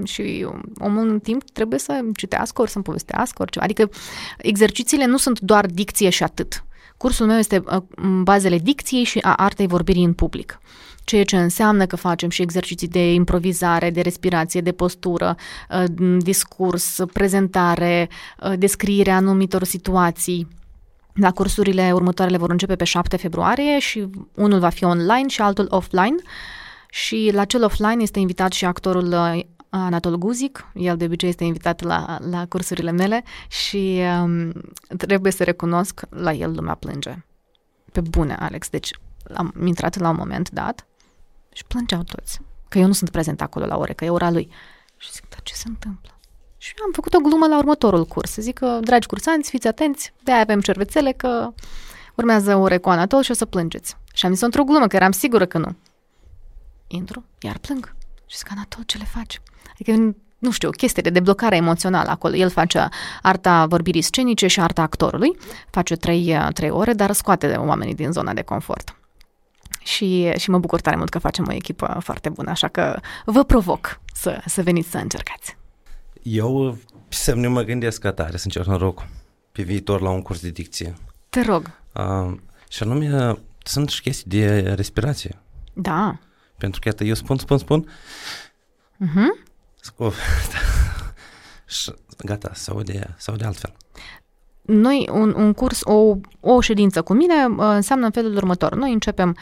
[0.03, 0.47] și
[0.79, 3.59] omul în timp trebuie să citească, ori să-mi povestească, orice.
[3.59, 3.89] Adică
[4.37, 6.63] exercițiile nu sunt doar dicție și atât.
[7.01, 7.81] Cursul meu este uh,
[8.23, 10.59] bazele dicției și a artei vorbirii în public
[11.03, 15.35] ceea ce înseamnă că facem și exerciții de improvizare, de respirație, de postură,
[15.69, 15.83] uh,
[16.17, 18.09] discurs, prezentare,
[18.39, 20.47] uh, descrierea anumitor situații.
[21.13, 25.67] La cursurile următoarele vor începe pe 7 februarie și unul va fi online și altul
[25.69, 26.15] offline.
[26.89, 29.39] Și la cel offline este invitat și actorul uh,
[29.73, 34.51] Anatol Guzic, el de obicei este invitat la, la cursurile mele și um,
[34.97, 37.25] trebuie să recunosc, la el lumea plânge.
[37.91, 38.69] Pe bune, Alex.
[38.69, 38.91] Deci
[39.33, 40.87] am intrat la un moment dat
[41.51, 42.39] și plângeau toți.
[42.69, 44.49] Că eu nu sunt prezent acolo la ore, că e ora lui.
[44.97, 46.19] Și zic, dar ce se întâmplă?
[46.57, 48.35] Și am făcut o glumă la următorul curs.
[48.35, 51.53] Zic că, dragi cursanți, fiți atenți, de avem cervețele, că
[52.15, 53.97] urmează ore cu Anatol și o să plângeți.
[54.13, 55.75] Și am zis într-o glumă, că eram sigură că nu.
[56.87, 57.95] Intru, iar plâng.
[58.25, 59.41] Și zic, Anatol, ce le faci?
[59.81, 62.35] Adică, nu știu, chestie de deblocare emoțională acolo.
[62.35, 62.89] El face
[63.21, 65.37] arta vorbirii scenice și arta actorului.
[65.69, 68.95] Face trei, trei ore, dar scoate oamenii din zona de confort
[69.83, 73.43] și, și mă bucur tare mult că facem o echipă foarte bună, așa că vă
[73.43, 75.57] provoc să, să veniți să încercați.
[76.21, 76.77] Eu
[77.09, 79.07] să nu mă gândesc că tare să încerc noroc
[79.51, 80.93] pe viitor la un curs de dicție.
[81.29, 81.71] Te rog.
[81.93, 82.37] Uh,
[82.69, 85.37] și anume, sunt și chestii de respirație.
[85.73, 86.17] Da.
[86.57, 87.89] Pentru că, iată, eu spun, spun, spun,
[89.05, 89.49] uh-huh.
[89.97, 90.17] Of,
[91.65, 91.93] și
[92.25, 93.73] gata, se aude, se aude altfel.
[94.61, 98.75] Noi, un, un curs, o, o ședință cu mine înseamnă în felul următor.
[98.75, 99.37] Noi începem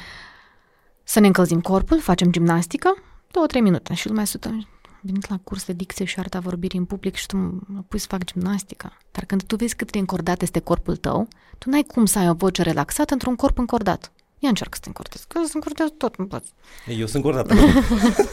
[1.03, 2.95] să ne încălzim corpul, facem gimnastică,
[3.31, 4.67] două-trei minute și lumea sută
[5.01, 7.37] venit la curs de dicție și arta vorbirii în public și tu
[7.67, 8.97] mă pui să fac gimnastică.
[9.11, 12.29] Dar când tu vezi cât de încordat este corpul tău, tu n-ai cum să ai
[12.29, 14.11] o voce relaxată într-un corp încordat.
[14.39, 16.53] Ia încearcă să te încurtezi, că să încurtezi tot, nu poți.
[16.87, 17.55] Eu sunt curată.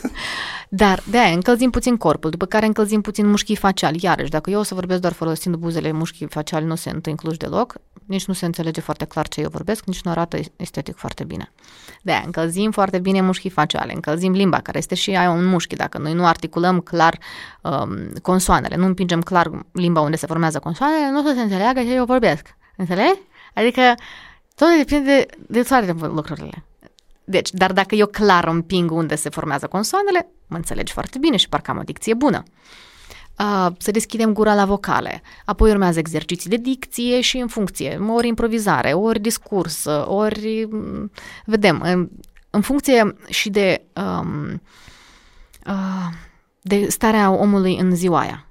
[0.68, 3.98] Dar de aia încălzim puțin corpul, după care încălzim puțin mușchii faciali.
[4.02, 7.74] Iarăși, dacă eu o să vorbesc doar folosind buzele, mușchii faciali nu sunt incluși deloc,
[8.04, 11.52] nici nu se înțelege foarte clar ce eu vorbesc, nici nu arată estetic foarte bine.
[12.02, 15.76] De aia încălzim foarte bine mușchii faciale, încălzim limba, care este și aia un mușchi.
[15.76, 17.18] Dacă noi nu articulăm clar
[17.62, 21.80] um, consoanele, nu împingem clar limba unde se formează consoanele, nu o să se înțeleagă
[21.80, 22.56] ce eu vorbesc.
[22.76, 23.20] Înțelegi?
[23.54, 23.94] Adică
[24.56, 26.64] tot depinde de toate lucrurile.
[27.24, 31.48] Deci, dar dacă eu clar împing unde se formează consoanele, mă înțelegi foarte bine și
[31.48, 32.42] parcă am o dicție bună.
[33.38, 35.22] Uh, să deschidem gura la vocale.
[35.44, 40.68] Apoi urmează exerciții de dicție și în funcție, ori improvizare, ori discurs, ori
[41.44, 42.08] vedem, în,
[42.50, 44.62] în funcție și de, um,
[45.66, 46.08] uh,
[46.60, 48.46] de starea omului în ziua aia.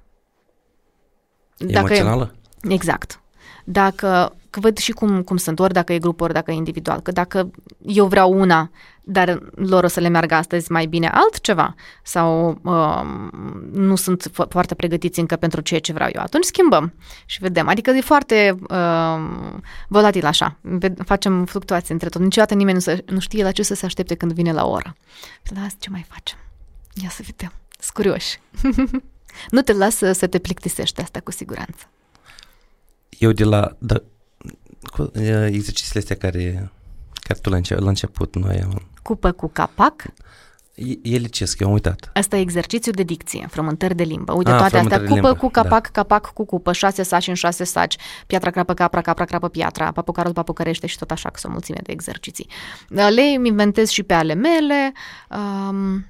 [1.56, 2.34] Dacă, Emoțională?
[2.68, 3.20] Exact.
[3.64, 7.00] Dacă că văd și cum, cum sunt, ori dacă e grup, ori dacă e individual,
[7.00, 7.50] că dacă
[7.86, 8.70] eu vreau una,
[9.02, 13.02] dar lor o să le meargă astăzi mai bine altceva sau uh,
[13.72, 16.94] nu sunt fo- foarte pregătiți încă pentru ceea ce vreau eu, atunci schimbăm
[17.26, 17.68] și vedem.
[17.68, 19.18] Adică e foarte uh,
[19.88, 20.58] volatil așa,
[21.04, 22.20] facem fluctuații între tot.
[22.20, 24.96] Niciodată nimeni nu, se, nu știe la ce să se aștepte când vine la oră.
[25.54, 26.38] Las, ce mai facem?
[27.02, 27.52] Ia să vedem.
[27.78, 28.40] Scurioși.
[29.56, 31.88] nu te lasă să te plictisești asta cu siguranță.
[33.18, 33.76] Eu de la...
[33.78, 34.02] Da,
[34.86, 35.10] cu
[35.46, 36.72] exercițiile astea care,
[37.20, 38.88] care tu la, înce- la început noi am...
[39.02, 40.04] Cupă cu capac.
[41.02, 42.10] Ele ce eu am uitat.
[42.14, 44.32] Asta e exercițiu de dicție, frământări de limbă.
[44.32, 45.34] Uite, A, toate astea, cupă limbă.
[45.34, 45.88] cu capac, da.
[45.92, 50.32] capac cu cupă, șase saci în șase saci, piatra crapă capra, capra crapă piatra, papucarul
[50.32, 52.48] papucărește și tot așa, că sunt o mulțime de exerciții.
[52.88, 54.92] Le inventez și pe ale mele
[55.30, 56.06] um,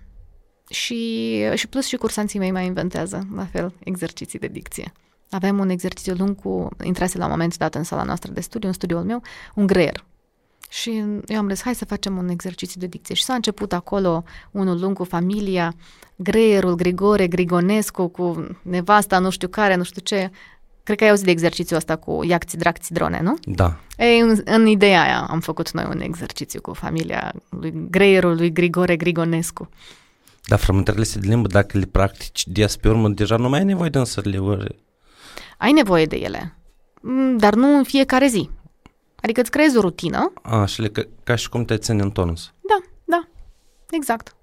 [0.69, 4.93] și, și plus și cursanții mei mai inventează, la fel, exerciții de dicție.
[5.31, 8.69] Avem un exercițiu lung cu, intrase la un moment dat în sala noastră de studiu,
[8.69, 9.23] în studiul meu,
[9.55, 10.05] un greier.
[10.69, 13.15] Și eu am zis, hai să facem un exercițiu de dicție.
[13.15, 15.75] Și s-a început acolo unul lung cu familia,
[16.17, 20.31] greierul Grigore Grigonescu, cu nevasta nu știu care, nu știu ce.
[20.83, 23.37] Cred că ai auzit de exercițiul ăsta cu iacți, dracți, drone, nu?
[23.43, 23.77] Da.
[23.97, 28.53] Ei, în, în ideea aia am făcut noi un exercițiu cu familia lui greierul lui
[28.53, 29.69] Grigore Grigonescu.
[30.45, 33.91] Dar frământările de limbă, dacă le practici des pe urmă, deja nu mai ai nevoie
[33.91, 34.39] de însă le
[35.57, 36.57] ai nevoie de ele,
[37.01, 38.51] mm, dar nu în fiecare zi.
[39.21, 40.33] Adică îți creezi o rutină.
[40.43, 42.53] A, și le, ca, ca și cum te ține în tonus.
[42.61, 43.29] Da, da,
[43.91, 44.37] exact.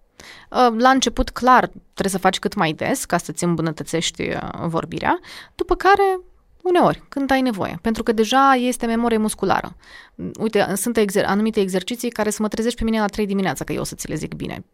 [0.49, 5.19] Uh, la început, clar, trebuie să faci cât mai des ca să-ți îmbunătățești uh, vorbirea,
[5.55, 6.19] după care
[6.63, 9.75] Uneori, când ai nevoie, pentru că deja este memorie musculară.
[10.39, 13.73] Uite, sunt exer- anumite exerciții care să mă trezești pe mine la 3 dimineața, că
[13.73, 14.65] eu să ți le zic bine.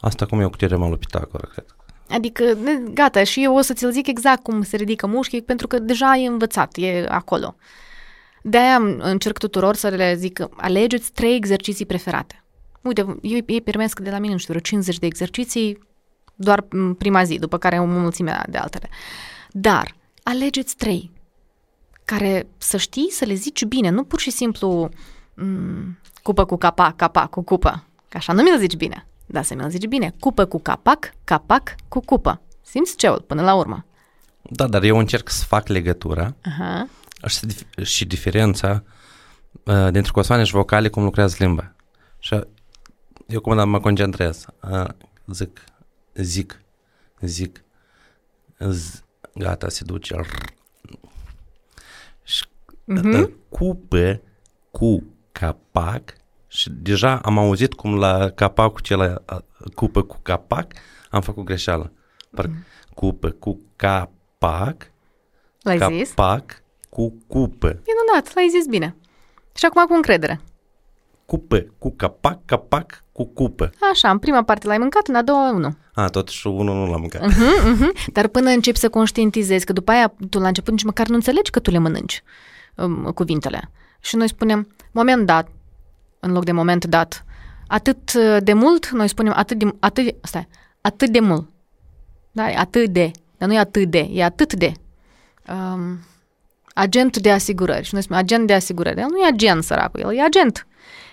[0.00, 1.64] Asta cum eu cu teorema lui Pitagora, cred.
[2.08, 2.58] Adică,
[2.92, 6.16] gata, și eu o să ți-l zic exact cum se ridică mușchii, pentru că deja
[6.16, 7.56] e învățat, e acolo.
[8.42, 12.44] De-aia încerc tuturor să le zic, alegeți trei exerciții preferate.
[12.82, 15.86] Uite, eu ei primesc de la mine, nu știu, 50 de exerciții
[16.34, 16.66] doar
[16.98, 18.88] prima zi, după care o mulțime de altele.
[19.50, 21.10] Dar alegeți trei
[22.04, 26.92] care să știi să le zici bine, nu pur și simplu m- cupă cu capa,
[26.96, 29.07] capa cu cupă, că așa nu mi-l zici bine.
[29.30, 30.14] Da, să mi-l zici bine.
[30.20, 32.40] Cupă cu capac, capac cu cupă.
[32.62, 33.84] Simți ceul până la urmă.
[34.50, 36.88] Da, dar eu încerc să fac legătura Aha.
[37.26, 37.46] și,
[37.82, 38.82] și diferența
[39.62, 41.74] uh, dintre consoane și vocale, cum lucrează limba.
[42.18, 42.40] Și
[43.26, 44.88] eu cum mă concentrez, uh,
[45.26, 45.64] zic,
[46.14, 46.62] zic,
[47.20, 47.64] zic,
[48.58, 49.02] z,
[49.34, 50.20] gata, se duce.
[52.22, 52.44] Și
[52.98, 53.28] uh-huh.
[53.48, 54.20] cupă
[54.70, 56.17] cu capac
[56.48, 59.24] și deja am auzit cum la capacul cel
[59.74, 60.72] cupă cu capac
[61.10, 61.92] am făcut greșeală.
[62.30, 62.64] Parcă mm.
[62.94, 64.90] cupă cu capac,
[65.62, 66.14] L-ai capac zis?
[66.88, 67.66] cu cupă.
[67.66, 68.96] Minunat, l-ai zis bine.
[69.54, 70.40] Și acum cu încredere.
[71.26, 73.70] Cupă, cu capac, capac, cu cupă.
[73.92, 75.76] Așa, în prima parte l-ai mâncat, în a doua nu.
[75.94, 77.22] A, totuși unul nu l-am mâncat.
[77.22, 78.12] Uh-huh, uh-huh.
[78.12, 81.50] Dar până începi să conștientizezi, că după aia tu la început nici măcar nu înțelegi
[81.50, 82.22] că tu le mănânci
[82.74, 83.70] um, cuvintele.
[84.00, 85.48] Și noi spunem, moment dat,
[86.20, 87.24] în loc de moment dat.
[87.66, 90.48] Atât uh, de mult, noi spunem atât de, atât de, stai,
[90.80, 91.50] atât de mult.
[92.32, 94.72] Da, atât de, dar nu e atât de, e atât de.
[95.48, 95.98] Um,
[96.74, 97.84] agent de asigurări.
[97.84, 99.00] Și noi spunem agent de asigurări.
[99.00, 100.66] El nu e agent, săracul, el e agent.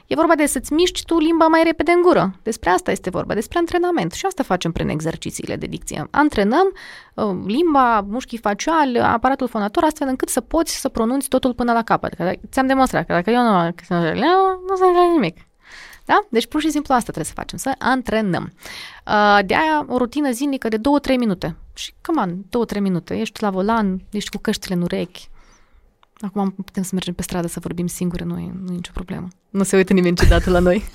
[0.08, 2.39] E vorba de să-ți miști tu limba mai repede în gură.
[2.43, 4.12] Despre asta este vorba, despre antrenament.
[4.12, 6.08] Și asta facem prin exercițiile de dicție.
[6.12, 6.72] Antrenăm
[7.14, 11.84] uh, limba, mușchii faciali, aparatul fonator, astfel încât să poți să pronunți totul până la
[11.84, 12.14] capăt.
[12.14, 13.64] Că ți-am demonstrat că dacă eu nu,
[14.68, 15.38] nu se nimic.
[16.06, 16.26] Da?
[16.30, 18.53] Deci pur și simplu asta trebuie să facem, să antrenăm.
[19.08, 21.56] Uh, de aia o rutină zilnică de 2-3 minute.
[21.74, 23.20] Și, come on, 2-3 minute.
[23.20, 25.30] Ești la volan, ești cu căștile în urechi,
[26.20, 29.28] Acum putem să mergem pe stradă să vorbim singure, nu e, nu e nicio problemă.
[29.49, 30.84] Nu se uită nimeni niciodată la noi.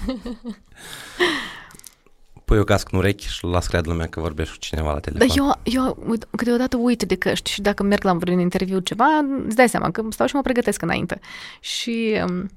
[2.44, 5.28] Pui o cască în urechi și las cred lumea că vorbești cu cineva la telefon.
[5.28, 9.04] Dar eu, eu uit, câteodată uit de căști și dacă merg la un interviu ceva,
[9.46, 11.20] îți dai seama că stau și mă pregătesc înainte.
[11.60, 12.50] Și, um,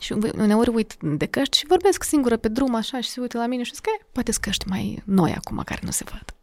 [0.00, 3.46] și uneori uit de căști și vorbesc singură pe drum așa și se uită la
[3.46, 6.34] mine și zic că poate sunt căști mai noi acum care nu se văd.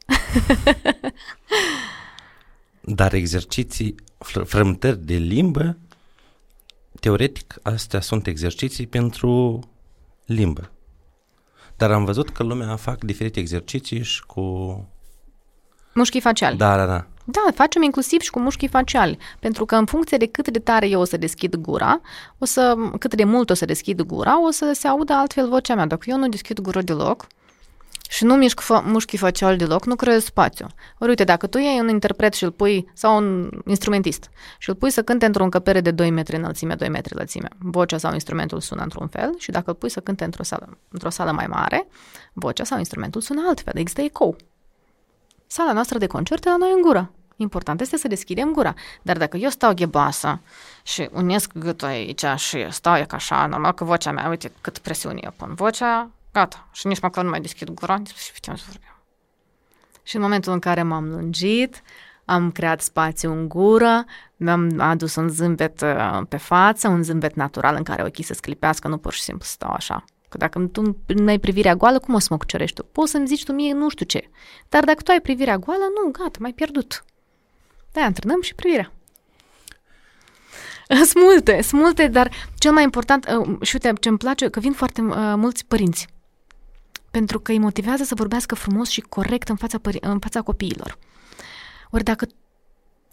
[2.95, 3.95] Dar exerciții,
[4.45, 5.78] frământări de limbă,
[6.99, 9.59] teoretic, astea sunt exerciții pentru
[10.26, 10.72] limbă.
[11.76, 14.41] Dar am văzut că lumea fac diferite exerciții și cu...
[15.93, 16.57] Mușchii faciali.
[16.57, 17.07] Da, da, da.
[17.30, 20.88] Da, facem inclusiv și cu mușchii faciali, pentru că în funcție de cât de tare
[20.88, 22.01] eu o să deschid gura,
[22.38, 25.76] o să, cât de mult o să deschid gura, o să se audă altfel vocea
[25.76, 25.86] mea.
[25.86, 27.28] Dacă eu nu deschid gura deloc,
[28.10, 30.68] și nu mișc fa- mușchii faciali deloc, nu creez spațiu.
[30.99, 34.76] Ori uite, dacă tu iei un interpret și îl pui, sau un instrumentist, și îl
[34.76, 38.60] pui să cânte într-o încăpere de 2 metri înălțime, 2 metri lățime, vocea sau instrumentul
[38.60, 41.88] sună într-un fel și dacă îl pui să cânte într-o sală, într-o sală mai mare,
[42.34, 44.36] vocea sau instrumentul sună altfel, există ecou.
[45.47, 47.12] Sala noastră de concert e la noi în gură.
[47.36, 48.74] Important este să deschidem gura.
[49.01, 50.41] Dar dacă eu stau ghebasă
[50.84, 55.20] și unesc gâtul aici și stau ca așa, normal că vocea mea, uite cât presiune
[55.24, 55.53] eu pun.
[55.53, 56.67] Vocea Gata.
[56.71, 58.95] Și nici măcar nu mai deschid gura, și putem să vorbim.
[60.03, 61.81] Și în momentul în care m-am lungit,
[62.25, 67.75] am creat spațiu în gură, mi-am adus un zâmbet uh, pe față, un zâmbet natural
[67.75, 70.03] în care ochii să sclipească, nu pur și simplu stau așa.
[70.29, 72.83] Că dacă tu nu ai privirea goală, cum o să mă cucerești tu?
[72.83, 74.29] Poți să-mi zici tu mie nu știu ce.
[74.69, 77.03] Dar dacă tu ai privirea goală, nu, gata, mai pierdut.
[77.91, 78.91] de antrenăm și privirea.
[80.88, 84.59] Sunt multe, sunt multe, dar cel mai important, uh, și uite, ce îmi place, că
[84.59, 86.15] vin foarte uh, mulți părinți
[87.12, 90.97] pentru că îi motivează să vorbească frumos și corect în fața, pări- în fața copiilor.
[91.91, 92.28] Ori dacă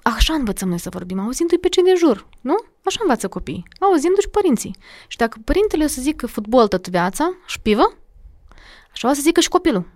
[0.03, 2.55] așa învățăm noi să vorbim, auzindu-i pe cei de jur, nu?
[2.85, 4.77] Așa învață copiii, auzindu-și părinții.
[5.07, 7.97] Și dacă părintele o să zică fotbal tot viața, șpivă,
[8.93, 9.87] așa o să zică și copilul.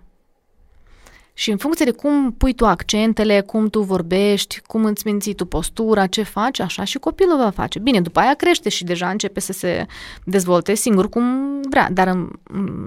[1.33, 5.45] Și în funcție de cum pui tu accentele, cum tu vorbești, cum îți menții tu
[5.45, 7.79] postura, ce faci, așa și copilul va face.
[7.79, 9.85] Bine, după aia crește și deja începe să se
[10.23, 11.89] dezvolte singur cum vrea.
[11.91, 12.29] Dar în,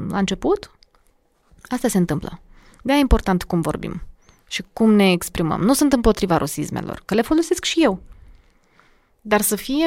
[0.09, 0.71] la început,
[1.69, 2.41] Asta se întâmplă.
[2.83, 4.03] De-aia e important cum vorbim
[4.49, 5.61] și cum ne exprimăm.
[5.61, 8.03] Nu sunt împotriva rusismelor, că le folosesc și eu.
[9.21, 9.87] Dar să fie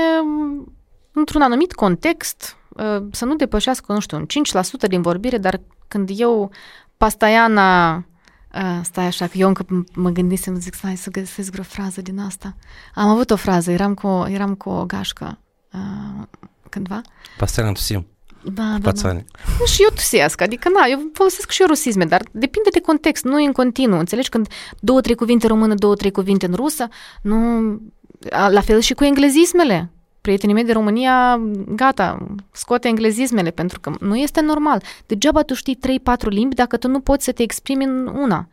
[1.11, 6.09] într-un anumit context, ă, să nu depășească, nu știu, un 5% din vorbire, dar când
[6.13, 6.51] eu,
[6.97, 8.03] pastaiana, ă,
[8.83, 12.55] stai așa, că eu încă mă gândisem, zic, stai să găsesc vreo frază din asta.
[12.93, 15.39] Am avut o frază, eram cu, eram cu o gașcă
[15.73, 16.27] uh,
[16.69, 17.01] cândva.
[17.37, 18.07] Pastaiana Tusim.
[18.53, 19.09] Da, da, da.
[19.65, 23.39] Și eu tusesc, adică na, eu folosesc și eu rusisme, dar depinde de context, nu
[23.39, 23.99] e în continuu.
[23.99, 24.47] Înțelegi când
[24.79, 26.87] două, trei cuvinte română, două, trei cuvinte în rusă,
[27.21, 27.61] nu...
[28.29, 29.89] La fel și cu englezismele.
[30.21, 34.83] Prietenii mei de România, gata, scoate englezismele, pentru că nu este normal.
[35.05, 38.47] Degeaba tu știi 3-4 limbi dacă tu nu poți să te exprimi în una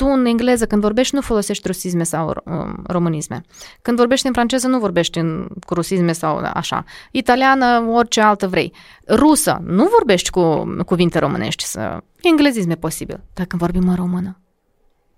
[0.00, 3.40] tu în engleză când vorbești nu folosești rusisme sau um, românisme.
[3.82, 6.84] Când vorbești în franceză nu vorbești în, cu rusisme sau așa.
[7.10, 8.72] Italiană, orice altă vrei.
[9.08, 12.02] Rusă, nu vorbești cu cuvinte românești, să...
[12.22, 13.24] englezisme posibil.
[13.34, 14.40] Dar când vorbim în română,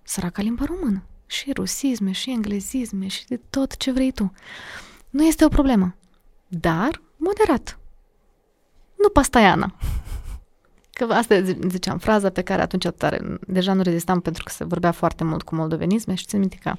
[0.03, 1.03] săraca limba română.
[1.27, 4.33] Și rusisme, și englezisme, și de tot ce vrei tu.
[5.11, 5.95] Nu este o problemă.
[6.49, 7.79] Dar moderat.
[8.97, 9.75] Nu pastaiana.
[10.93, 14.91] Că asta ziceam, fraza pe care atunci tare, deja nu rezistam pentru că se vorbea
[14.91, 16.75] foarte mult cu moldovenisme și țin minte că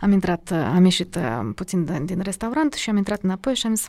[0.00, 3.74] am intrat, uh, am ieșit uh, puțin din, restaurant și am intrat înapoi și am
[3.74, 3.86] zis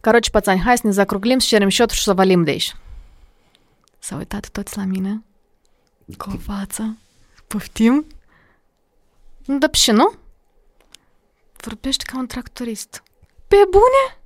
[0.00, 2.76] Caroci pățani, hai să ne zacruglim și cerem șotul și să valim de aici.
[3.98, 5.24] S-au uitat toți la mine
[6.16, 6.98] cu o față.
[7.46, 8.06] Poftim?
[9.46, 10.12] Da, și nu?
[11.56, 13.02] Vorbești ca un tractorist.
[13.48, 14.20] Pe bune?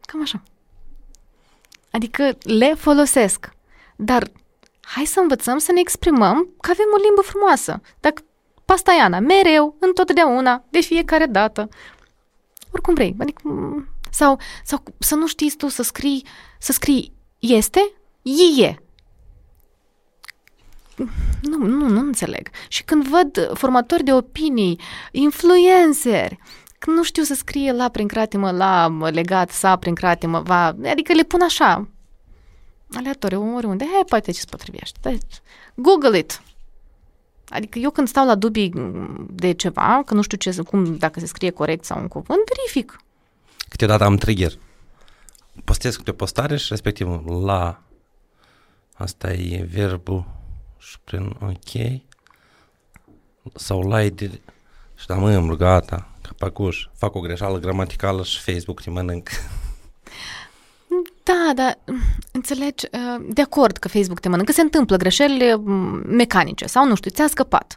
[0.00, 0.42] Cam așa.
[1.90, 3.48] Adică le folosesc.
[3.96, 4.30] Dar
[4.80, 7.80] hai să învățăm să ne exprimăm că avem o limbă frumoasă.
[8.00, 8.22] Dacă
[8.64, 11.68] pastaiana, mereu, întotdeauna, de fiecare dată.
[12.72, 13.16] Oricum vrei.
[13.18, 13.42] Adică,
[14.10, 16.26] sau, sau să nu știi tu să scrii,
[16.58, 17.92] să scrii este,
[18.58, 18.74] e.
[21.42, 22.48] Nu, nu, nu înțeleg.
[22.68, 24.80] Și când văd formatori de opinii,
[25.12, 26.38] influenceri,
[26.80, 31.12] când nu știu să scrie la prin cratimă, la legat, sa prin cratimă, va, adică
[31.12, 31.88] le pun așa,
[32.94, 34.98] aleatoriu, oriunde, hai, poate ce-ți potrivește.
[35.02, 35.40] Deci,
[35.74, 36.42] Google it.
[37.48, 38.72] Adică eu când stau la dubii
[39.30, 43.00] de ceva, că nu știu ce, cum, dacă se scrie corect sau un cuvânt, verific.
[43.68, 44.52] Câteodată am trigger.
[45.64, 47.82] Postez câte o postare și respectiv la
[48.94, 50.24] asta e verbul
[50.78, 52.00] și prin ok
[53.54, 59.28] sau la Și da, mă, gata, capacuș, fac o greșeală gramaticală și Facebook te mănânc.
[61.22, 61.78] Da, dar
[62.32, 66.94] înțelegi, uh, de acord că Facebook te mănâncă, se întâmplă greșeli mm, mecanice sau, nu
[66.94, 67.76] știu, ți-a scăpat.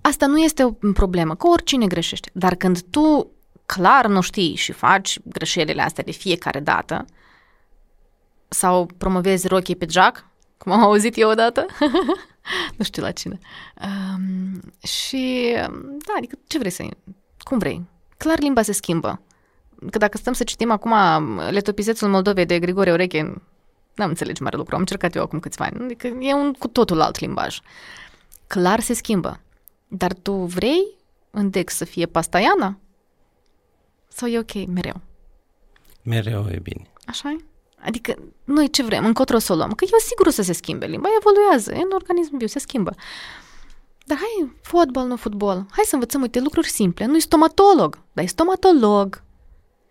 [0.00, 2.30] Asta nu este o problemă, că oricine greșește.
[2.32, 3.30] Dar când tu
[3.66, 7.04] clar nu știi și faci greșelile astea de fiecare dată,
[8.48, 10.26] sau promovezi rochii pe Jack,
[10.58, 11.66] cum am auzit eu odată,
[12.78, 13.38] nu știu la cine.
[13.84, 15.52] Um, și,
[16.06, 16.84] da, adică ce vrei să...
[17.44, 17.82] Cum vrei?
[18.16, 19.20] Clar limba se schimbă.
[19.90, 20.92] Că dacă stăm să citim acum
[21.50, 23.42] Letopisețul Moldovei de Grigore Ureche,
[23.94, 25.84] n-am înțeles mare lucru, am încercat eu acum câțiva ani.
[25.84, 27.60] Adică e un cu totul alt limbaj.
[28.46, 29.40] Clar se schimbă.
[29.88, 30.82] Dar tu vrei
[31.30, 32.78] în Dex să fie pastaiana?
[34.08, 35.00] Sau e ok mereu?
[36.02, 36.90] Mereu e bine.
[37.06, 37.44] Așa e?
[37.84, 38.14] Adică
[38.44, 39.72] noi ce vrem, încotro să o luăm?
[39.72, 42.94] Că eu sigur o să se schimbe, limba evoluează, e în organism viu, se schimbă.
[44.04, 45.66] Dar hai, fotbal, nu fotbal.
[45.70, 47.04] Hai să învățăm, uite, lucruri simple.
[47.04, 49.22] Nu-i stomatolog, dar e stomatolog.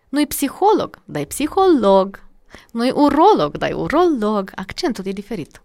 [0.08, 2.22] Nu-i psiholog, dar e psiholog.
[2.72, 4.50] Nu-i urolog, dar e urolog.
[4.54, 5.62] Accentul e diferit.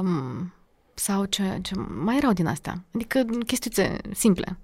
[0.00, 0.52] Um,
[0.94, 1.74] sau ce, ce
[2.04, 2.84] mai erau din astea.
[2.94, 4.58] Adică chestiuțe simple.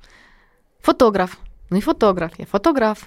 [0.80, 1.36] Fotograf.
[1.68, 3.06] Nu-i fotograf, e fotograf.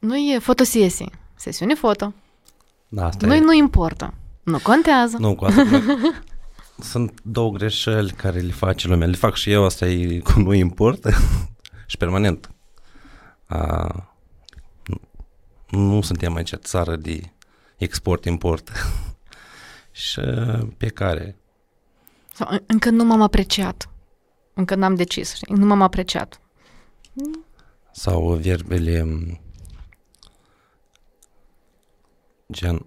[0.00, 1.04] Nu e fotosiesi,
[1.34, 2.12] sesiune foto.
[2.88, 3.40] Da, asta Nu, e.
[3.40, 4.14] nu importă.
[4.42, 5.16] Nu contează.
[5.20, 5.62] Nu, cu asta
[6.78, 9.06] Sunt două greșeli care le face lumea.
[9.06, 11.10] Le fac și eu, asta e cu nu importă
[11.86, 12.50] și permanent.
[13.46, 13.86] A,
[14.86, 17.20] nu, nu suntem aici țară de
[17.76, 18.70] export-import.
[19.90, 20.20] și
[20.76, 21.36] pe care
[22.32, 23.88] Sau, în- încă nu m-am apreciat.
[24.54, 25.54] Încă n-am decis, știi?
[25.54, 26.40] Nu m-am apreciat.
[27.92, 29.40] sau verbele m,
[32.52, 32.86] gen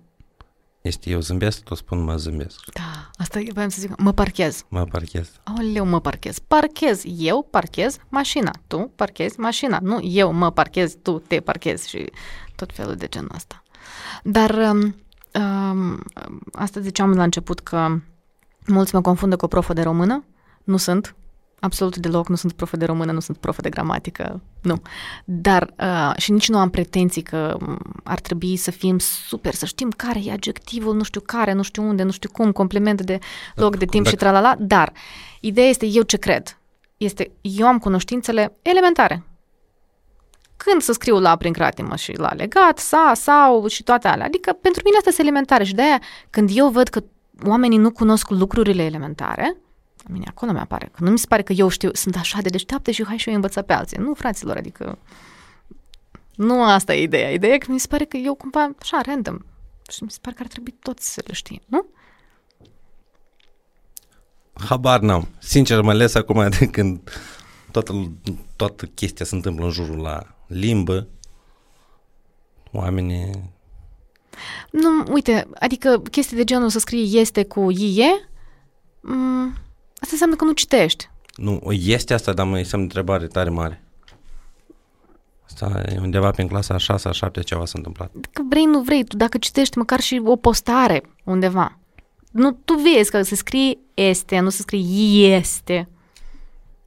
[0.88, 2.60] este eu zâmbesc, tu spun mă zâmbesc.
[2.74, 3.98] Da, asta e- voiam să zic.
[3.98, 4.66] Mă parchez.
[4.70, 5.32] Mă parchez.
[5.44, 6.40] Aoleu, mă parchez.
[6.40, 7.04] Parchez.
[7.18, 8.52] Eu parchez mașina.
[8.68, 9.80] Tu parchezi mașina.
[9.82, 12.12] Nu eu mă parchez, tu te parchezi și
[12.56, 13.64] tot felul de genul ăsta.
[14.24, 14.96] Dar um,
[15.42, 16.04] um,
[16.54, 18.00] asta ziceam la început că
[18.68, 20.24] mulți mă confundă cu o profă de română.
[20.64, 21.16] Nu sunt.
[21.66, 24.82] Absolut deloc, nu sunt profă de română, nu sunt profă de gramatică, nu.
[25.26, 29.66] Dar uh, și nici nu am pretenții că um, ar trebui să fim super, să
[29.66, 33.20] știm care e adjectivul, nu știu care, nu știu unde, nu știu cum, complement de
[33.56, 34.92] loc, de timp și Dacă- tralala, dar
[35.40, 36.58] ideea este eu ce cred.
[36.98, 39.24] Este, eu am cunoștințele elementare.
[40.58, 44.26] Când să scriu la prin cratimă și la legat, sa, sau și toate alea.
[44.26, 47.04] Adică pentru mine astea sunt elementare și de-aia când eu văd că
[47.46, 49.58] oamenii nu cunosc lucrurile elementare,
[50.08, 50.90] la mine acolo mi apare.
[50.96, 53.28] Că nu mi se pare că eu știu, sunt așa de deșteaptă și hai și
[53.28, 53.98] eu îi învăța pe alții.
[53.98, 54.98] Nu, fraților, adică
[56.36, 57.32] nu asta e ideea.
[57.32, 59.38] Ideea e că mi se pare că eu cumva, așa, random,
[59.92, 61.86] și mi se pare că ar trebui toți să le știe, nu?
[64.54, 65.28] Habar n-am.
[65.38, 67.12] Sincer, mă ales acum de când
[67.72, 68.12] toată,
[68.56, 71.08] toată chestia se întâmplă în jurul la limbă.
[72.72, 73.54] Oamenii...
[74.72, 78.30] Nu, uite, adică chestii de genul să scrie este cu ie,
[79.02, 79.54] mm,
[80.06, 81.10] asta înseamnă că nu citești.
[81.36, 83.84] Nu, este asta, dar mă semn de întrebare tare mare.
[85.46, 88.12] Asta e undeva prin clasa a 6 a 7 ceva s-a întâmplat.
[88.32, 91.78] Că vrei, nu vrei, tu dacă citești măcar și o postare undeva,
[92.32, 95.90] nu, tu vezi că se scrie este, nu se scrie este.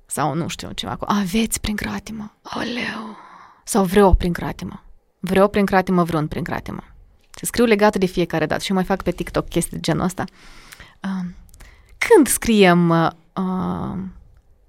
[0.06, 2.34] Sau nu știu, ceva cu aveți prin cratimă.
[2.56, 3.16] Oleu.
[3.64, 4.84] Sau vreo prin cratimă.
[5.20, 6.84] Vreo prin cratimă, vreun prin cratimă.
[7.30, 10.04] Se scriu legate de fiecare dată și eu mai fac pe TikTok chestii de genul
[10.04, 10.24] ăsta.
[11.04, 11.30] Uh,
[11.98, 13.98] când scriem uh, uh,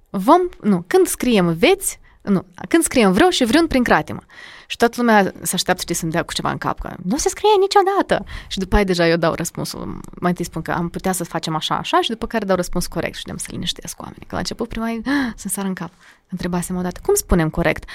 [0.10, 4.22] vom, nu, când scriem veți, nu, când scriem vreo și vreun prin cratimă.
[4.68, 7.30] Și toată lumea se așteaptă, știi, să-mi dea cu ceva în cap, că nu se
[7.30, 8.26] scrie niciodată.
[8.48, 10.00] Și după aia deja eu dau răspunsul.
[10.20, 12.88] Mai întâi spun că am putea să facem așa, așa și după care dau răspuns
[12.88, 14.26] corect și să liniștesc oamenii.
[14.26, 14.88] Că la început prima
[15.36, 15.92] să-mi sară în cap.
[16.30, 17.90] Întrebasem odată, cum spunem corect?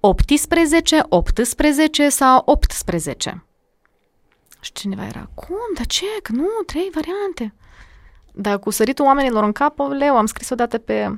[0.00, 3.44] 18, 18 sau 18?
[4.60, 7.54] Și cineva era, cum, dar ce, că nu, trei variante.
[8.32, 11.14] Dar cu săritul oamenilor în cap, leu, am scris odată pe...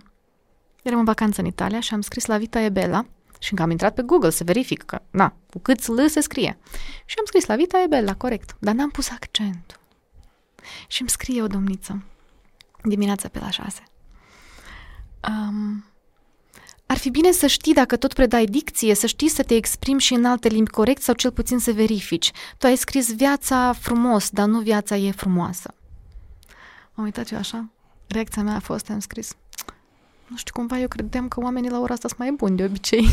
[0.82, 3.06] Eram în vacanță în Italia și am scris la Vita e Bella
[3.38, 6.58] și încă am intrat pe Google să verific că, na, cu cât L se scrie.
[7.04, 9.78] Și am scris la Vita e Bella, corect, dar n-am pus accentul.
[10.86, 12.02] Și îmi scrie o domniță
[12.82, 13.82] dimineața pe la șase.
[15.28, 15.84] Um,
[16.86, 20.14] ar fi bine să știi dacă tot predai dicție, să știi să te exprimi și
[20.14, 22.30] în alte limbi corect sau cel puțin să verifici.
[22.58, 25.74] Tu ai scris viața frumos, dar nu viața e frumoasă.
[26.94, 27.68] M-am uitat eu așa.
[28.06, 29.32] Reacția mea a fost, am scris,
[30.26, 33.08] nu știu, cumva eu credeam că oamenii la ora asta sunt mai buni de obicei.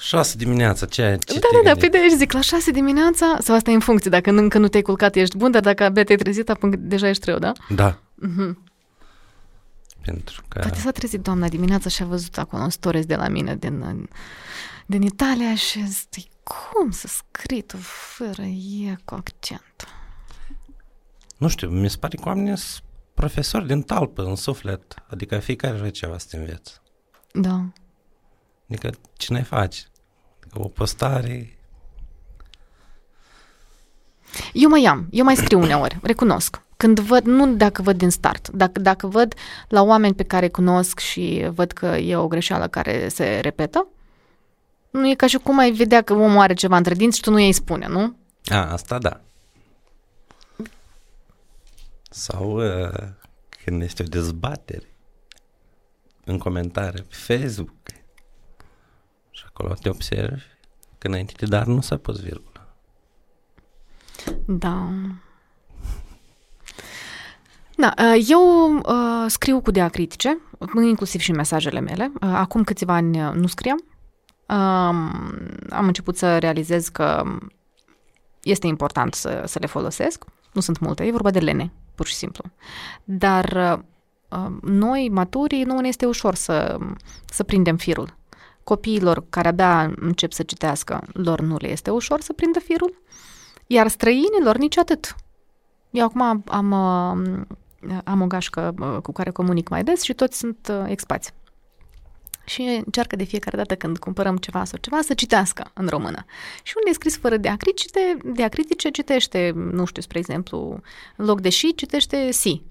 [0.00, 3.54] 6 dimineața, ce, ce da, da, da, pe de aici zic, la 6 dimineața, sau
[3.54, 6.18] asta e în funcție, dacă încă nu te-ai culcat ești bun, dar dacă abia te-ai
[6.18, 7.52] trezit, apoi deja ești rău, da?
[7.68, 7.98] Da.
[8.14, 8.58] Mhm.
[10.04, 10.58] pentru că...
[10.58, 14.08] Poate s-a trezit doamna dimineața și a văzut acolo un stories de la mine din,
[14.86, 17.76] din Italia și zic, cum să scrii tu
[18.16, 19.88] fără e cu accent?
[21.40, 22.82] Nu știu, mi se pare că oamenii sunt
[23.14, 24.94] profesori din talpă, în suflet.
[25.06, 26.80] Adică fiecare are ceva să te înveți.
[27.32, 27.64] Da.
[28.68, 29.88] Adică ce ne faci?
[30.40, 31.58] Adică o postare...
[34.52, 36.62] Eu mai am, eu mai scriu uneori, recunosc.
[36.76, 39.34] Când văd, nu dacă văd din start, dacă, dacă văd
[39.68, 43.86] la oameni pe care cunosc și văd că e o greșeală care se repetă,
[44.90, 47.30] nu e ca și cum ai vedea că omul are ceva între dinți și tu
[47.30, 48.16] nu îi spune, nu?
[48.44, 49.20] A, asta da.
[52.12, 53.08] Sau uh,
[53.64, 54.94] când este o dezbatere
[56.24, 57.70] în comentarii pe Facebook
[59.30, 60.42] și acolo te observi
[60.98, 62.74] că înainte de dar nu s-a pus virgulă.
[64.46, 64.88] Da.
[67.76, 70.38] Da, uh, eu uh, scriu cu diacritice,
[70.74, 72.12] inclusiv și mesajele mele.
[72.14, 73.84] Uh, acum câțiva ani nu scriam.
[75.70, 77.22] Am început să realizez că
[78.42, 80.24] este important să, să le folosesc.
[80.52, 82.44] Nu sunt multe, e vorba de lene, pur și simplu.
[83.04, 83.78] Dar
[84.62, 86.78] noi, maturii, nu ne este ușor să,
[87.26, 88.16] să prindem firul.
[88.64, 93.02] Copiilor care abia încep să citească, lor nu le este ușor să prindă firul,
[93.66, 95.14] iar străinilor nici atât.
[95.90, 96.72] Eu acum am, am,
[98.04, 101.32] am o gașcă cu care comunic mai des și toți sunt expați.
[102.50, 106.24] Și încearcă de fiecare dată când cumpărăm ceva sau ceva să citească în română.
[106.62, 110.80] Și unde e scris fără diacritice, diacritice citește, nu știu, spre exemplu,
[111.16, 112.62] în loc de și, citește si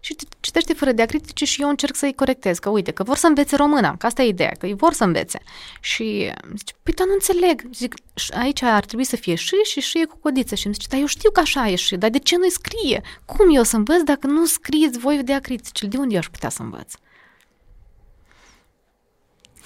[0.00, 3.56] și citește fără diacritice și eu încerc să-i corectez, că uite, că vor să învețe
[3.56, 5.40] româna, că asta e ideea, că ei vor să învețe.
[5.80, 7.62] Și zice, păi, dar nu înțeleg.
[7.72, 7.94] Zic,
[8.30, 10.54] aici ar trebui să fie și și și e cu codiță.
[10.54, 13.02] Și îmi zice, dar eu știu că așa e și, dar de ce nu scrie?
[13.24, 15.86] Cum eu să învăț dacă nu scrieți voi diacritice?
[15.86, 16.92] De unde eu aș putea să învăț?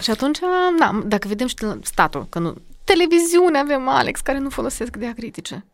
[0.03, 0.39] Și atunci,
[0.79, 5.65] na, dacă vedem și statul, că nu, televiziune avem, Alex, care nu folosesc diacritice.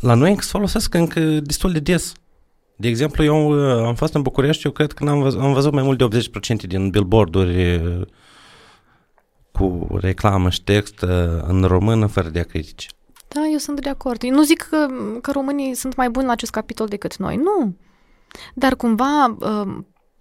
[0.00, 2.12] La noi folosesc încă destul de des.
[2.76, 5.72] De exemplu, eu uh, am fost în București, eu cred că am văzut, am văzut
[5.72, 8.06] mai mult de 80% din billboarduri uh,
[9.52, 11.10] cu reclamă și text uh,
[11.42, 12.88] în română fără diacritici.
[13.28, 14.22] Da, eu sunt de acord.
[14.22, 14.86] Eu nu zic că,
[15.20, 17.76] că românii sunt mai buni la acest capitol decât noi, nu.
[18.54, 19.36] Dar cumva,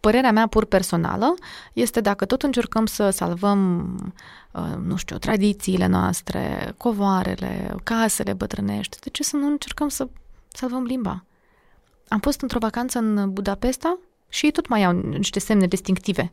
[0.06, 1.34] părerea mea pur personală
[1.74, 3.60] este dacă tot încercăm să salvăm,
[4.84, 10.08] nu știu, tradițiile noastre, covoarele, casele bătrânești, de ce să nu încercăm să
[10.48, 11.26] salvăm limba?
[12.08, 14.00] Am fost într-o vacanță în Budapesta
[14.30, 16.28] și ei tot mai au niște semne distinctive.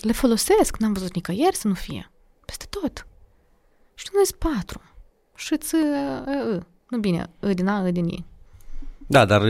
[0.00, 2.10] Le folosesc, n-am văzut nicăieri să nu fie.
[2.44, 3.06] Peste tot.
[3.94, 4.80] Și tu nu patru.
[5.34, 5.76] Și ți
[6.88, 8.24] Nu bine, ă din A, ă din I.
[9.06, 9.42] Da, dar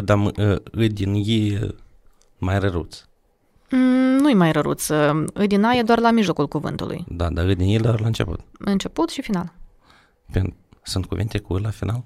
[0.00, 1.58] da, ă din I
[2.46, 3.02] mai răruț.
[3.70, 4.88] Mm, nu-i mai răruț.
[4.88, 7.04] Ă din A e doar la mijlocul cuvântului.
[7.08, 8.40] Da, dar ă din I doar la început.
[8.58, 9.52] Început și final.
[10.82, 12.04] Sunt cuvinte cu la final?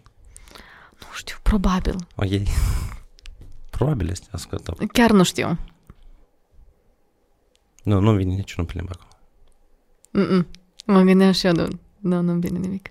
[0.99, 1.97] Nu știu, probabil.
[2.17, 2.29] Ok.
[3.77, 4.87] Probabil este ascultat.
[4.93, 5.59] Chiar nu știu.
[7.83, 9.09] Nu, nu vine niciunul pe limba acolo.
[10.11, 10.47] Mm-mm.
[10.87, 11.69] Mă gândeam și eu, nu,
[11.99, 12.91] nu, nu vine nimic.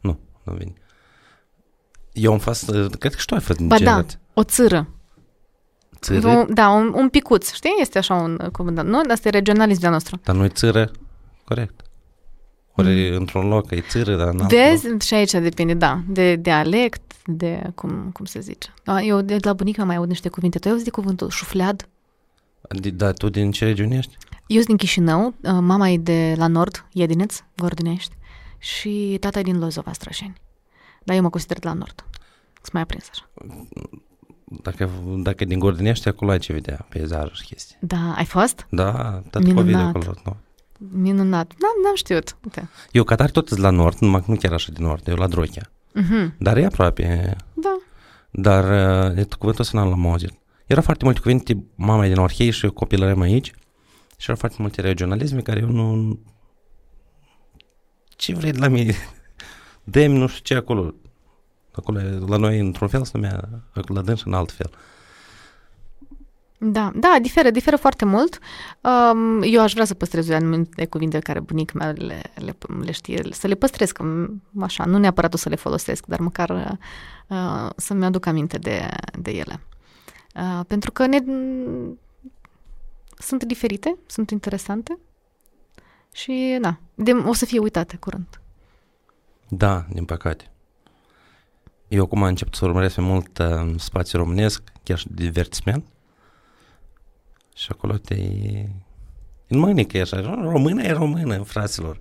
[0.00, 0.72] Nu, nu vine.
[2.12, 4.88] Eu am fost, cred că și tu ai fost Ba da, o țără.
[6.00, 6.28] Țără?
[6.28, 7.74] Un, da, un, un picuț, știi?
[7.80, 9.00] Este așa un cuvânt, nu?
[9.10, 10.20] Asta e regionalist de nostru.
[10.24, 10.90] Dar nu e țără,
[11.44, 11.80] corect.
[12.74, 13.16] Ori mm.
[13.16, 14.88] într-un loc e țără, dar în Vezi?
[14.88, 15.02] Loc.
[15.02, 18.74] Și aici depinde, da, de dialect, de cum, cum se zice.
[18.84, 20.58] Da, eu de la bunica mai aud niște cuvinte.
[20.58, 21.88] Tu ai auzit de cuvântul șuflead?
[22.92, 24.16] Da, tu din ce regiune ești?
[24.46, 28.14] Eu sunt din Chișinău, uh, mama e de la nord, Iedineț, Gordinești,
[28.58, 30.34] și tata e din Lozova, Strășeni.
[31.04, 32.04] Dar eu mă consider de la nord.
[32.60, 33.28] Sunt mai aprins așa.
[34.62, 37.76] Dacă, dacă din Gordinești, acolo ai ce vedea, peisajul și chestii.
[37.80, 38.66] Da, ai fost?
[38.70, 40.14] Da, tot COVID acolo.
[40.24, 40.36] Nu.
[40.92, 41.52] Minunat.
[41.58, 42.36] N-am, n-am știut.
[42.44, 42.68] Uite.
[42.92, 45.70] Eu Qatar tot la nord, numai nu chiar așa din nord, eu la Drochia.
[45.70, 46.36] Uh-huh.
[46.38, 47.36] Dar e aproape.
[47.54, 47.78] Da.
[48.30, 48.64] Dar
[49.16, 50.32] uh, cuvântul ăsta n-am auzit.
[50.66, 53.46] Era foarte multe cuvinte, mama din Orhei și copilărim aici.
[54.16, 56.18] Și erau foarte multe regionalisme care eu nu...
[58.08, 58.94] Ce vrei de la mine?
[59.84, 60.94] Dem nu știu ce acolo.
[61.78, 63.48] Acolo, la noi, într-un fel, se numea,
[63.86, 64.70] la dâns în alt fel.
[66.60, 68.38] Da, da, diferă, diferă foarte mult.
[68.80, 73.26] Um, eu aș vrea să păstrez anumite cuvinte care bunic mea le, le, le știe,
[73.30, 74.28] să le păstrez, că
[74.60, 76.78] așa, nu neapărat o să le folosesc, dar măcar
[77.28, 79.60] uh, să-mi aduc aminte de, de ele.
[80.34, 81.18] Uh, pentru că ne,
[83.18, 84.98] sunt diferite, sunt interesante
[86.12, 88.40] și, da, de, o să fie uitate curând.
[89.48, 90.50] Da, din păcate.
[91.88, 95.84] Eu acum am început să urmăresc mai mult uh, spațiu românesc, chiar și divertisment.
[97.54, 98.14] Și acolo te...
[99.46, 102.00] În mânică e așa, română e română, fraților.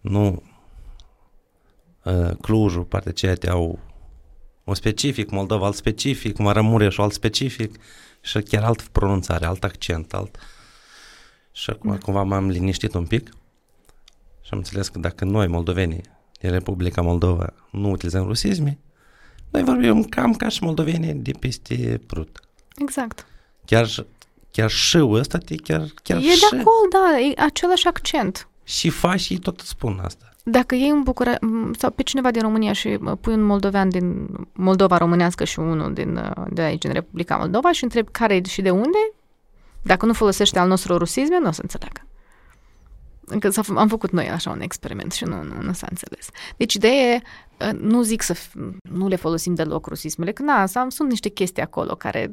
[0.00, 0.42] Nu...
[2.02, 3.78] Uh, Clujul, partea aceea te au
[4.64, 7.80] un specific, Moldova alt specific, Maramureș alt specific
[8.20, 10.38] și chiar alt pronunțare, alt accent, alt...
[11.52, 11.98] Și acum da.
[11.98, 13.28] cumva m-am liniștit un pic
[14.42, 16.02] și am înțeles că dacă noi, moldovenii,
[16.40, 18.78] din Republica Moldova, nu utilizăm rusisme,
[19.56, 22.40] noi vorbim cam ca și moldovenii de peste Prut.
[22.76, 23.26] Exact.
[23.64, 23.88] Chiar,
[24.50, 28.48] chiar și ăsta, te chiar, chiar E și, de acolo, da, e același accent.
[28.64, 30.30] și faci și tot spun asta.
[30.42, 31.38] Dacă iei un Bucura
[31.78, 35.92] sau pe cineva din România și uh, pui un moldovean din Moldova românească și unul
[35.92, 39.12] din, uh, de aici, din Republica Moldova și întrebi care e și de unde,
[39.82, 42.06] dacă nu folosește al nostru rusisme, nu o să înțeleagă.
[43.28, 46.28] Încă s-a, f- am făcut noi așa un experiment și nu, nu, nu s-a înțeles.
[46.56, 47.22] Deci ideea e,
[47.60, 48.52] uh, nu zic să f-
[48.90, 52.30] nu le folosim deloc rusismele, că na, am, sunt niște chestii acolo care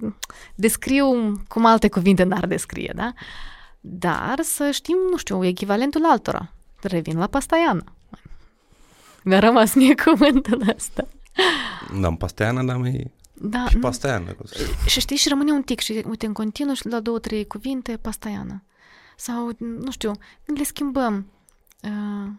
[0.56, 3.14] descriu cum alte cuvinte n-ar descrie, da?
[3.82, 6.52] Dar să știm, nu știu, echivalentul altora.
[6.82, 7.84] Revin la pastaiană.
[9.24, 11.08] Mi-a rămas mie cuvântul ăsta.
[11.94, 14.32] N-am pasteană, dar mai Da, și nu- pasteană.
[14.32, 17.20] cum să- și știi, și rămâne un tic și uite, în continuu și la două,
[17.20, 18.64] trei cuvinte, pastaiană.
[19.24, 20.12] Sau, nu știu,
[20.46, 21.32] când le schimbăm,
[21.84, 22.30] uh,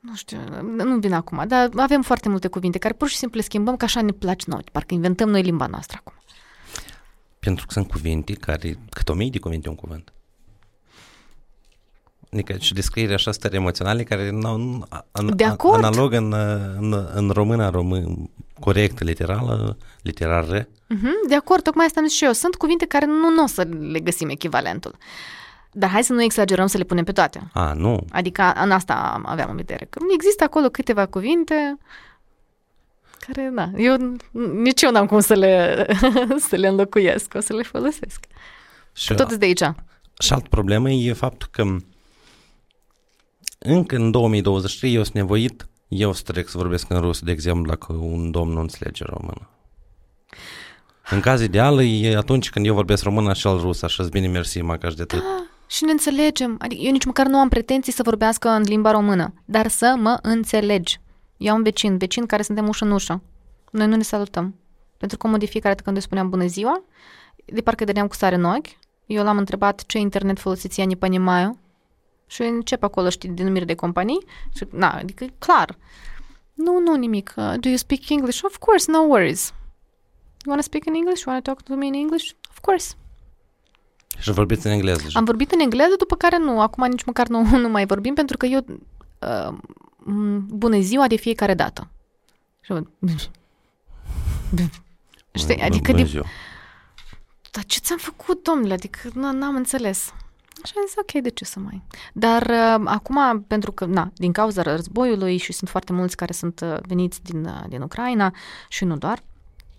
[0.00, 3.44] nu știu, nu vin acum, dar avem foarte multe cuvinte care pur și simplu le
[3.44, 6.14] schimbăm că așa ne place noi, parcă inventăm noi limba noastră acum.
[7.38, 10.12] Pentru că sunt cuvinte care, cât o mie de cuvinte un cuvânt.
[12.32, 15.84] Adică și descriere așa stări emoționale care nu an, De acord.
[15.84, 16.32] analog în,
[16.78, 18.30] în, în română, român,
[18.60, 20.68] corect, literală, literară.
[20.88, 22.32] Mhm, de acord, tocmai asta am zis și eu.
[22.32, 24.96] Sunt cuvinte care nu, nu o să le găsim echivalentul.
[25.76, 27.50] Dar hai să nu exagerăm să le punem pe toate.
[27.52, 28.04] A, nu.
[28.10, 29.86] Adică în asta aveam în vedere.
[29.90, 31.78] Că există acolo câteva cuvinte
[33.26, 33.96] care, da, eu
[34.52, 35.86] nici eu n-am cum să le,
[36.48, 38.24] să le înlocuiesc, o să le folosesc.
[38.92, 39.72] Și, Tot de aici.
[40.18, 41.76] și altă problemă e faptul că
[43.58, 47.66] încă în 2023 eu sunt nevoit eu să trec să vorbesc în rus, de exemplu,
[47.66, 49.48] dacă un domn nu înțelege română.
[51.10, 54.60] În caz ideal e atunci când eu vorbesc română și el rus, așa bine mersi,
[54.60, 55.22] mă de atât
[55.67, 56.55] Și ne înțelegem.
[56.59, 60.19] Adică eu nici măcar nu am pretenții să vorbească în limba română, dar să mă
[60.21, 60.99] înțelegi.
[61.37, 63.21] Eu am un vecin, vecin care suntem ușă în ușă.
[63.71, 64.55] Noi nu ne salutăm.
[64.97, 66.83] Pentru că de fiecare dată când îi spuneam bună ziua,
[67.45, 68.67] de parcă dădeam cu sare în ochi.
[69.05, 71.59] Eu l-am întrebat ce internet folosiți ea, не понимаю.
[72.27, 74.25] Și încep acolo, știi, denumiri de companii.
[74.55, 75.77] Și, na, adică, clar.
[76.53, 77.33] Nu, nu, nimic.
[77.37, 78.43] Uh, do you speak English?
[78.43, 79.53] Of course, no worries.
[80.45, 81.23] You want to speak in English?
[81.23, 82.31] You want to talk to me in English?
[82.49, 82.95] Of course.
[84.18, 85.00] Și vorbiți în engleză.
[85.02, 85.18] deja.
[85.18, 86.60] Am vorbit în engleză, după care nu.
[86.60, 88.64] Acum nici măcar nu, nu mai vorbim, pentru că eu...
[89.18, 89.56] Uh,
[89.96, 91.88] m, bună ziua de fiecare dată.
[92.60, 92.88] Și eu-
[95.32, 96.24] Știi, adică Bună de, ziua.
[97.50, 98.72] dar ce ți-am făcut, domnule?
[98.74, 100.12] Adică nu, n-am înțeles.
[100.64, 101.82] Și am zis, ok, de ce să mai...
[102.12, 106.60] Dar uh, acum, pentru că, na, din cauza războiului și sunt foarte mulți care sunt
[106.60, 108.34] uh, veniți din, uh, din Ucraina
[108.68, 109.22] și nu doar,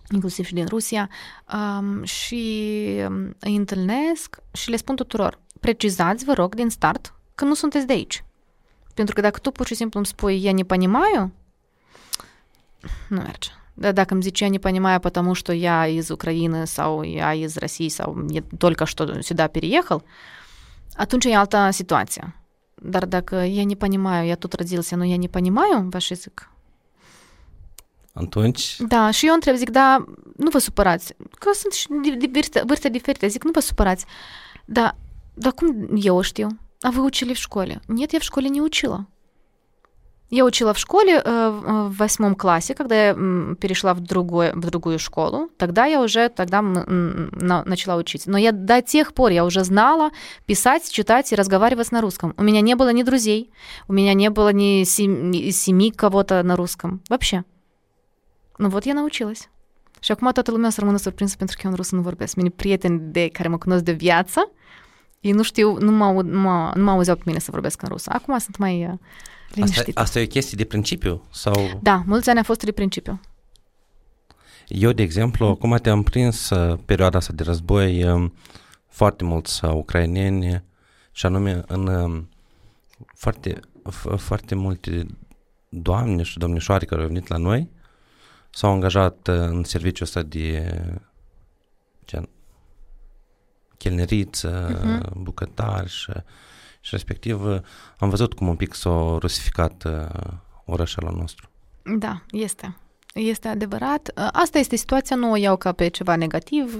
[0.09, 1.09] inclusiv și din Rusia,
[1.53, 2.73] um, și
[3.07, 7.87] um, îi întâlnesc și le spun tuturor, precizați, vă rog, din start, că nu sunteți
[7.87, 8.23] de aici.
[8.93, 11.33] Pentru că dacă tu pur și simplu îmi spui, я не понимаю,
[13.07, 13.49] nu merge.
[13.73, 17.57] Да, dacă îmi zici, я не понимаю, потому что я из Украины sau я из
[17.57, 20.03] России sau я только что сюда переехал,
[20.95, 22.35] atunci e alta situație.
[22.75, 26.49] Dar dacă я не понимаю, я тут родился, но я не понимаю ваш язык,
[28.18, 30.04] Atunci, da, și eu întreb, zic, da,
[30.36, 31.86] nu vă supărați, că sunt și
[32.32, 34.04] vârste, vârste diferite, zic, nu vă supărați,
[34.64, 34.94] da,
[35.34, 36.48] dar cum eu știu?
[36.82, 37.80] А вы учили в школе?
[37.88, 39.06] Нет, я в школе не учила.
[40.28, 43.14] Я учила в школе э, в восьмом классе, когда я
[43.60, 45.48] перешла в, другой, в другую школу.
[45.56, 48.26] Тогда я уже тогда начала учить.
[48.26, 50.10] Но я до тех пор я уже знала
[50.44, 52.34] писать, читать и разговаривать на русском.
[52.36, 53.50] У меня не было ни друзей,
[53.88, 57.00] у меня не было ни, сем- ни семьи кого-то на rусском.
[57.08, 57.44] Вообще.
[58.57, 59.49] Nu, вот я научилась.
[59.99, 62.35] Și acum toată lumea o să rămână surprinsă pentru că eu în rusă nu vorbesc.
[62.35, 64.51] Mine prieteni de care mă cunosc de viață,
[65.19, 67.89] ei nu știu, nu mă, nu mă, nu mă auzeau pe mine să vorbesc în
[67.89, 68.09] rusă.
[68.13, 68.99] Acum sunt mai uh, asta,
[69.53, 69.99] liniștită.
[69.99, 71.23] asta e o chestie de principiu?
[71.31, 73.19] Sau Da, mulți ani a fost de principiu.
[74.67, 78.33] eu, de exemplu, acum te-am prins uh, perioada asta de război um,
[78.87, 80.63] foarte mulți uh, ucraineni
[81.11, 82.29] și anume în um,
[83.15, 83.59] foarte,
[83.89, 85.05] f- foarte multe
[85.69, 87.69] doamne și domnișoare care au venit la noi
[88.56, 90.78] s-au angajat uh, în serviciul ăsta de
[92.06, 92.28] gen
[93.76, 95.22] chelneriță, Mhm.
[95.22, 96.12] bucătar și,
[96.80, 97.60] și respectiv uh,
[97.98, 100.06] am văzut cum un pic s-a rusificat uh,
[100.64, 101.48] orașul nostru.
[101.98, 102.76] Da, este.
[103.15, 104.11] Este adevărat.
[104.31, 106.79] Asta este situația, nu o iau ca pe ceva negativ,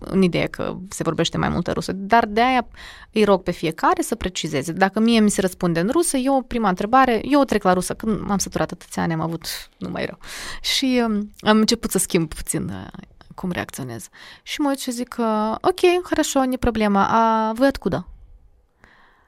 [0.00, 2.66] în ideea că se vorbește mai multă rusă, dar de aia
[3.12, 4.72] îi rog pe fiecare să precizeze.
[4.72, 8.20] Dacă mie mi se răspunde în rusă, eu, prima întrebare, eu trec la rusă, când
[8.20, 9.46] m-am săturat atâția ani, am avut
[9.78, 10.18] numai rău.
[10.60, 12.86] Și um, am început să schimb puțin uh,
[13.34, 14.08] cum reacționez.
[14.42, 15.16] Și mă uit și zic,
[15.60, 18.06] ok, хорошо, не проблема, а вы откуда?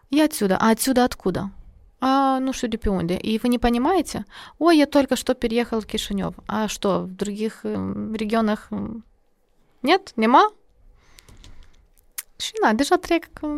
[0.09, 0.57] Я отсюда.
[0.57, 1.51] А отсюда откуда?
[2.01, 3.17] А, ну что, de unde?
[3.19, 4.25] И вы не понимаете?
[4.59, 6.35] Ой, я только что переехал в Кишинев.
[6.47, 8.71] А что, в других э, регионах
[9.83, 10.13] нет?
[10.17, 10.53] Нема?
[12.39, 13.49] Și na, deja trec că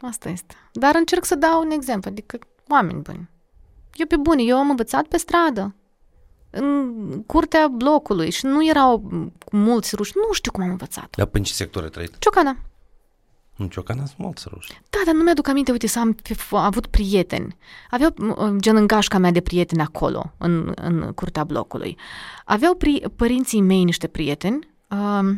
[0.00, 0.54] asta este.
[0.72, 3.28] Dar încerc să dau un exemplu, adică oameni buni.
[3.94, 5.74] Eu pe bune, eu am învățat pe stradă,
[6.50, 9.10] în curtea blocului și nu erau
[9.52, 10.12] mulți ruși.
[10.16, 11.16] Nu știu cum am învățat.
[11.16, 12.18] Dar în ce sector ai trăit?
[12.18, 12.56] Ciocana.
[13.57, 14.81] În Ciocana sunt mulți ruși.
[14.89, 16.17] Da, dar nu mi-aduc aminte, uite, să am
[16.51, 17.57] avut prieteni.
[17.89, 18.13] Aveau
[18.57, 21.97] gen în gașca mea de prieteni acolo, în, în curtea blocului.
[22.45, 25.35] Aveau pri, părinții mei niște prieteni, uh,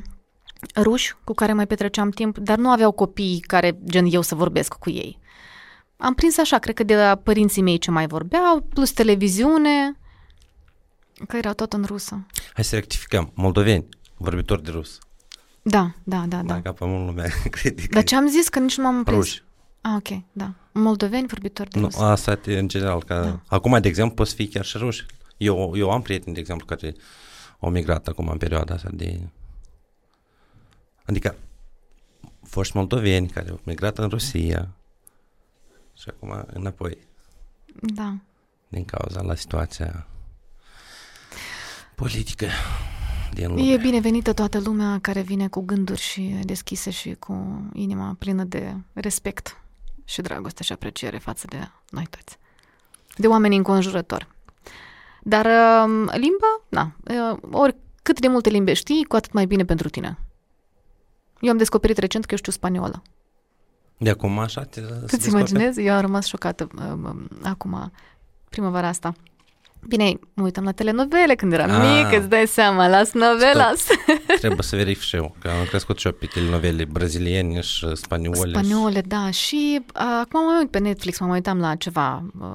[0.76, 4.74] ruși, cu care mai petreceam timp, dar nu aveau copii care, gen eu, să vorbesc
[4.74, 5.20] cu ei.
[5.98, 9.98] Am prins așa, cred că de la părinții mei ce mai vorbeau, plus televiziune,
[11.28, 12.26] că era tot în rusă.
[12.54, 13.32] Hai să rectificăm.
[13.34, 13.86] Moldoveni,
[14.18, 15.00] vorbitori de rus.
[15.68, 16.54] Da, da, da, da.
[16.54, 19.18] Dacă pe mult lumea crede Dar ce am zis că nici nu m-am prins.
[19.18, 19.44] Ruși.
[19.82, 20.54] Ah, ok, da.
[20.72, 21.98] Moldoveni vorbitori de nu, rus.
[21.98, 23.04] asta e în general.
[23.04, 23.56] Că da.
[23.56, 25.06] Acum, de exemplu, poți fi chiar și ruși.
[25.38, 26.96] Eu, eu am prieteni, de exemplu, care
[27.60, 29.20] au migrat acum în perioada asta de...
[31.06, 31.36] Adică
[32.44, 34.70] foști moldoveni care au migrat în Rusia
[35.94, 36.98] și acum înapoi.
[37.82, 38.16] Da.
[38.68, 40.08] Din cauza la situația
[41.96, 42.48] politică
[43.36, 43.62] din lume.
[43.62, 48.76] E binevenită toată lumea care vine cu gânduri și deschise și cu inima plină de
[48.94, 49.62] respect
[50.06, 51.58] și dragoste și apreciere față de
[51.90, 52.38] noi toți.
[53.18, 54.28] De oameni înconjurători.
[55.22, 56.96] Dar um, limba, na,
[57.32, 60.18] uh, ori cât de multe limbi știi, cu atât mai bine pentru tine.
[61.42, 63.02] Eu am descoperit recent că eu știu spaniolă.
[63.98, 65.82] De acum așa te Tu-ți imaginezi?
[65.82, 67.92] Eu am rămas șocată um, acum,
[68.50, 69.14] primăvara asta.
[69.88, 73.86] Bine, mă uitam la telenovele când eram ah, mică, îți dai seama, las novelas.
[74.40, 78.50] Trebuie să verific și eu, că am crescut și eu pe telenovele braziliene și spaniole.
[78.50, 79.30] Spaniole, da.
[79.32, 82.48] Și uh, acum mă uit pe Netflix, mă uitam la ceva uh,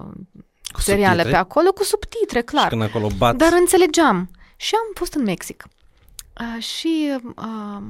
[0.72, 1.30] cu seriale subtitre?
[1.30, 2.62] pe acolo cu subtitre, clar.
[2.62, 3.36] Și când acolo bat...
[3.36, 4.30] Dar înțelegeam.
[4.56, 5.64] Și am fost în Mexic.
[6.40, 7.82] Uh, și uh,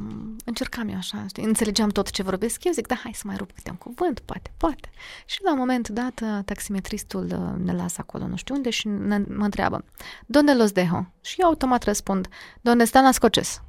[0.44, 3.52] încercam eu așa, știi, înțelegeam tot ce vorbesc eu, zic, da, hai să mai rup
[3.52, 4.90] câte un cuvânt, poate, poate.
[5.26, 9.18] Și la un moment dat, taximetristul uh, ne lasă acolo, nu știu unde, și ne,
[9.18, 9.84] mă întreabă,
[10.26, 11.06] donde los dejo?
[11.20, 12.28] Și eu automat răspund,
[12.60, 13.62] donde están las coches?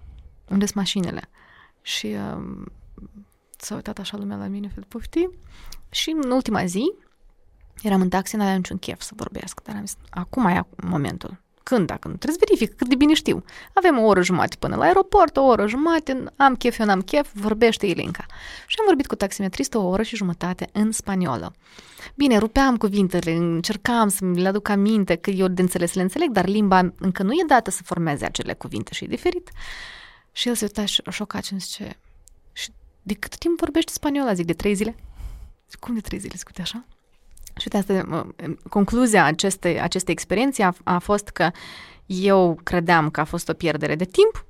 [0.50, 1.30] unde sunt mașinile?
[1.82, 2.66] Și uh,
[3.58, 5.30] s-a uitat așa lumea la mine, fel pofti.
[5.90, 6.94] Și în ultima zi,
[7.82, 11.88] eram în taxi, n-aveam niciun chef să vorbesc, dar am zis, acum e momentul când,
[11.88, 12.16] dacă nu?
[12.16, 13.44] Trebuie să verific cât de bine știu.
[13.74, 17.30] Avem o oră jumate până la aeroport, o oră jumate, am chef, eu n-am chef,
[17.34, 18.26] vorbește Ilinca.
[18.68, 21.54] Și am vorbit cu taximetristul o oră și jumătate în spaniolă.
[22.16, 26.30] Bine, rupeam cuvintele, încercam să mi le aduc aminte, că eu de înțeles le înțeleg,
[26.30, 29.52] dar limba încă nu e dată să formeze acele cuvinte și e diferit.
[30.32, 31.98] Și el se uita șocat și îmi zice,
[32.54, 32.70] și
[33.02, 34.34] de cât timp vorbești spaniola?
[34.34, 34.96] Zic, de trei zile?
[35.70, 36.34] Zic, cum de trei zile?
[36.38, 36.86] Zic, așa?
[37.62, 38.28] Și de asta,
[38.70, 41.52] concluzia acestei, acestei experiențe a, a fost că
[42.06, 44.46] eu credeam că a fost o pierdere de timp.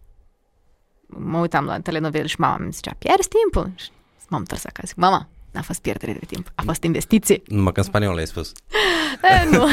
[1.05, 3.72] Mă uitam la telenovele și mama mi zicea, pierzi timpul.
[3.76, 3.89] Și
[4.30, 4.88] m-am întors acasă.
[4.88, 7.41] Zic, mama, n-a fost pierdere de timp, a fost investiție.
[7.45, 8.51] Numai că în spaniolă ai spus.
[9.43, 9.68] e, nu.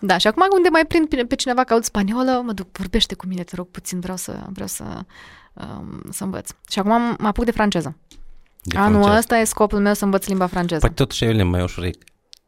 [0.00, 3.26] da, și acum unde mai prind pe cineva că aud spaniolă, mă duc, vorbește cu
[3.26, 4.84] mine, te rog puțin, vreau să, vreau să,
[5.52, 6.50] um, să învăț.
[6.70, 7.96] Și acum mă apuc de franceză.
[8.62, 9.18] De Anul francez.
[9.18, 10.80] ăsta e scopul meu să învăț limba franceză.
[10.80, 11.88] Poate totuși e o limbă mai ușor.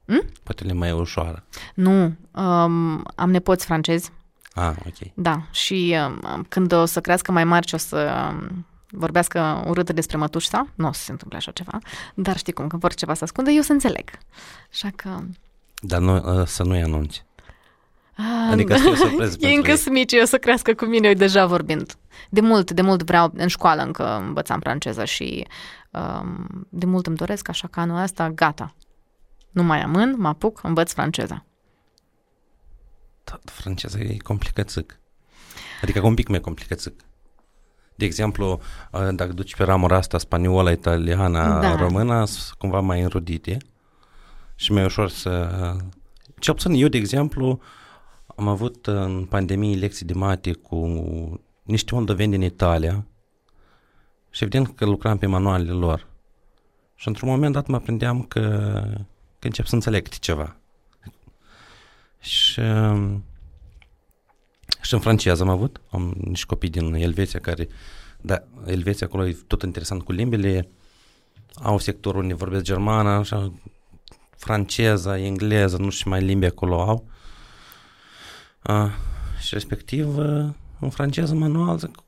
[0.06, 0.22] Hmm?
[0.42, 1.44] Poate e mai ușoară.
[1.74, 4.10] Nu, um, am nepoți francezi.
[4.54, 5.12] Ah, ok.
[5.14, 9.90] Da, și um, când o să crească mai mari și o să um, vorbească urât
[9.90, 11.78] despre mătușa, nu o să se întâmple așa ceva,
[12.14, 14.10] dar știi cum, când vor ceva să ascundă, eu să înțeleg.
[14.72, 15.18] Așa că...
[15.80, 17.24] Dar nu, uh, să nu-i anunți.
[18.50, 21.94] Adică să surpriză E încă mici, o să crească cu mine, eu deja vorbind.
[22.30, 25.46] De mult, de mult vreau, în școală încă învățam franceză și
[25.93, 28.74] um, de mult îmi doresc, așa că anul ăsta, gata.
[29.51, 31.45] Nu mai amân, mă apuc, învăț franceza.
[33.24, 34.99] Da, franceza e complicățâc.
[35.82, 37.01] Adică un pic mai complicățâc.
[37.95, 38.61] De exemplu,
[38.93, 41.76] uh, dacă duci pe ramura asta spaniolă, italiană, da.
[41.76, 42.24] română,
[42.59, 43.57] cumva mai înrudite
[44.55, 45.51] și mai ușor să...
[46.38, 47.61] Ce puțin eu, de exemplu,
[48.36, 50.76] am avut în pandemie lecții de mate cu
[51.62, 53.07] niște moldoveni din Italia
[54.33, 56.07] și evident că lucram pe manualele lor.
[56.95, 58.41] Și într-un moment dat mă prindeam că,
[59.39, 60.57] că încep să înțeleg ceva.
[62.18, 63.24] Și um,
[64.80, 67.68] Și în franceză am avut, am niște copii din Elveția care,
[68.20, 70.68] da, Elveția acolo e tot interesant cu limbile,
[71.62, 73.53] au sectorul unde vorbesc germană, așa,
[74.37, 77.07] franceză, engleză, nu știu mai limbi acolo au.
[78.62, 78.91] A,
[79.41, 80.16] și respectiv,
[80.80, 82.03] în franceză manual, zic,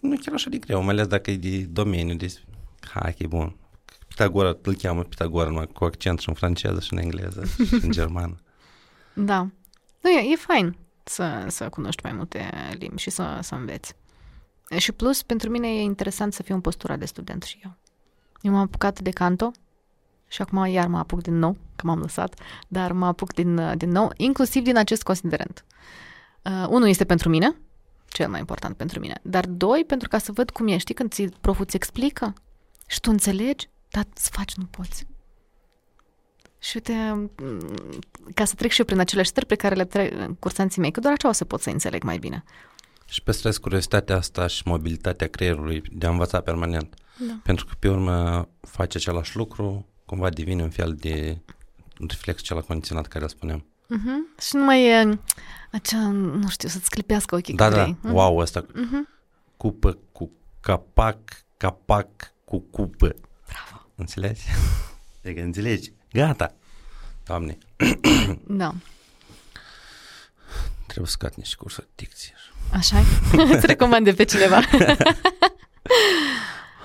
[0.00, 2.40] nu e chiar așa de greu, mai ales dacă e de domeniu, de
[2.80, 3.56] hai că e bun.
[4.08, 7.90] Pitagora, îl cheamă Pitagora numai cu accent și în franceză și în engleză și în
[7.98, 8.36] germană.
[9.14, 9.48] Da.
[10.00, 13.94] Nu, e, e fain să, să cunoști mai multe limbi și să, să înveți.
[14.76, 17.76] Și plus, pentru mine e interesant să fiu în postura de student și eu.
[18.40, 19.50] Eu m-am apucat de canto
[20.28, 23.90] și acum iar mă apuc din nou, că m-am lăsat, dar mă apuc din, din
[23.90, 25.64] nou, inclusiv din acest considerent.
[26.42, 27.56] Uh, unul este pentru mine,
[28.16, 31.28] cel mai important pentru mine, dar doi, pentru ca să văd cum ești, când ți
[31.40, 32.34] proful ți explică
[32.86, 35.06] și tu înțelegi, dar să faci nu poți.
[36.58, 37.30] Și uite,
[38.34, 41.00] ca să trec și eu prin aceleași stări pe care le trec cursanții mei, că
[41.00, 42.44] doar așa o să pot să înțeleg mai bine.
[43.06, 46.94] Și păstrezi curiozitatea asta și mobilitatea creierului de a învăța permanent.
[47.18, 47.40] Da.
[47.42, 51.38] Pentru că pe urmă face același lucru, cumva devine un fel de
[52.08, 53.66] reflex cel condiționat care îl spuneam.
[53.86, 54.40] Uh-huh.
[54.40, 55.18] Și nu mai e
[55.72, 58.10] acea, nu știu, să-ți clipească ochii Da, da, uh-huh.
[58.10, 58.62] wow, ăsta.
[58.62, 59.16] Uh-huh.
[59.56, 60.30] Cupă cu
[60.60, 61.18] capac,
[61.56, 62.08] capac
[62.44, 63.14] cu cupă.
[63.46, 63.86] Bravo.
[63.94, 64.42] Înțelegi?
[65.22, 65.92] E că înțelegi.
[66.12, 66.54] Gata.
[67.24, 67.58] Doamne.
[68.46, 68.74] Da.
[70.86, 72.34] Trebuie să niște cursuri de dicție.
[72.72, 73.02] Așa
[73.54, 74.60] Îți recomand pe cineva.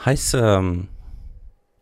[0.03, 0.61] Hai să...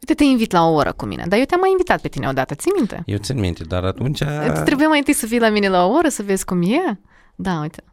[0.10, 2.28] Uite, te invit la o oră cu mine, dar eu te-am mai invitat pe tine
[2.28, 3.04] odată, ții minte?
[3.06, 4.22] Eu țin minte, dar atunci...
[4.22, 7.00] Îți trebuie mai întâi să fii la mine la o oră, să vezi cum e?
[7.36, 7.84] Da, uite.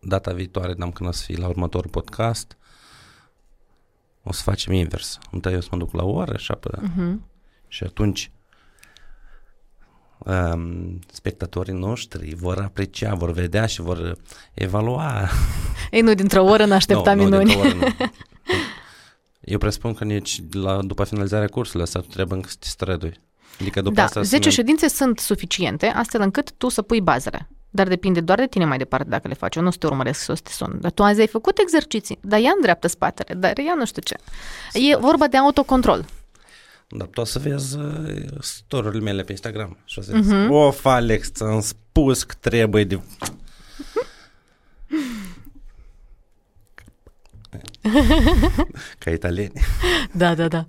[0.00, 2.56] Data viitoare, n-am când o să fii la următorul podcast,
[4.22, 5.18] o să facem invers.
[5.30, 6.82] Întâi eu să mă duc la o oră și apă...
[6.82, 7.14] Uh-huh.
[7.68, 8.30] Și atunci
[10.18, 14.16] um, spectatorii noștri vor aprecia, vor vedea și vor
[14.54, 15.28] evalua.
[15.90, 17.54] Ei, nu, dintr-o oră n-aștepta nu, minuni.
[17.54, 17.86] Nu, oră, nu.
[19.50, 23.20] Eu presupun că nici la, după finalizarea cursului ăsta tu trebuie încă să te strădui.
[23.60, 24.54] Adică după da, asta 10 ne...
[24.54, 27.48] ședințe sunt suficiente, astfel încât tu să pui bazele.
[27.70, 29.56] Dar depinde doar de tine mai departe dacă le faci.
[29.56, 30.78] Eu nu o să te urmăresc să o să te sun.
[30.80, 34.02] Dar tu azi ai făcut exerciții, dar ea în dreaptă spatele, dar ea nu știu
[34.02, 34.16] ce.
[34.72, 36.04] E vorba de autocontrol.
[36.88, 40.48] Dar tu o să vezi uh, story mele pe Instagram și o să zici, uh-huh.
[40.48, 43.00] of, Alex, ți-am spus că trebuie de...
[48.98, 49.60] Ca italieni.
[50.12, 50.64] Da, da, da.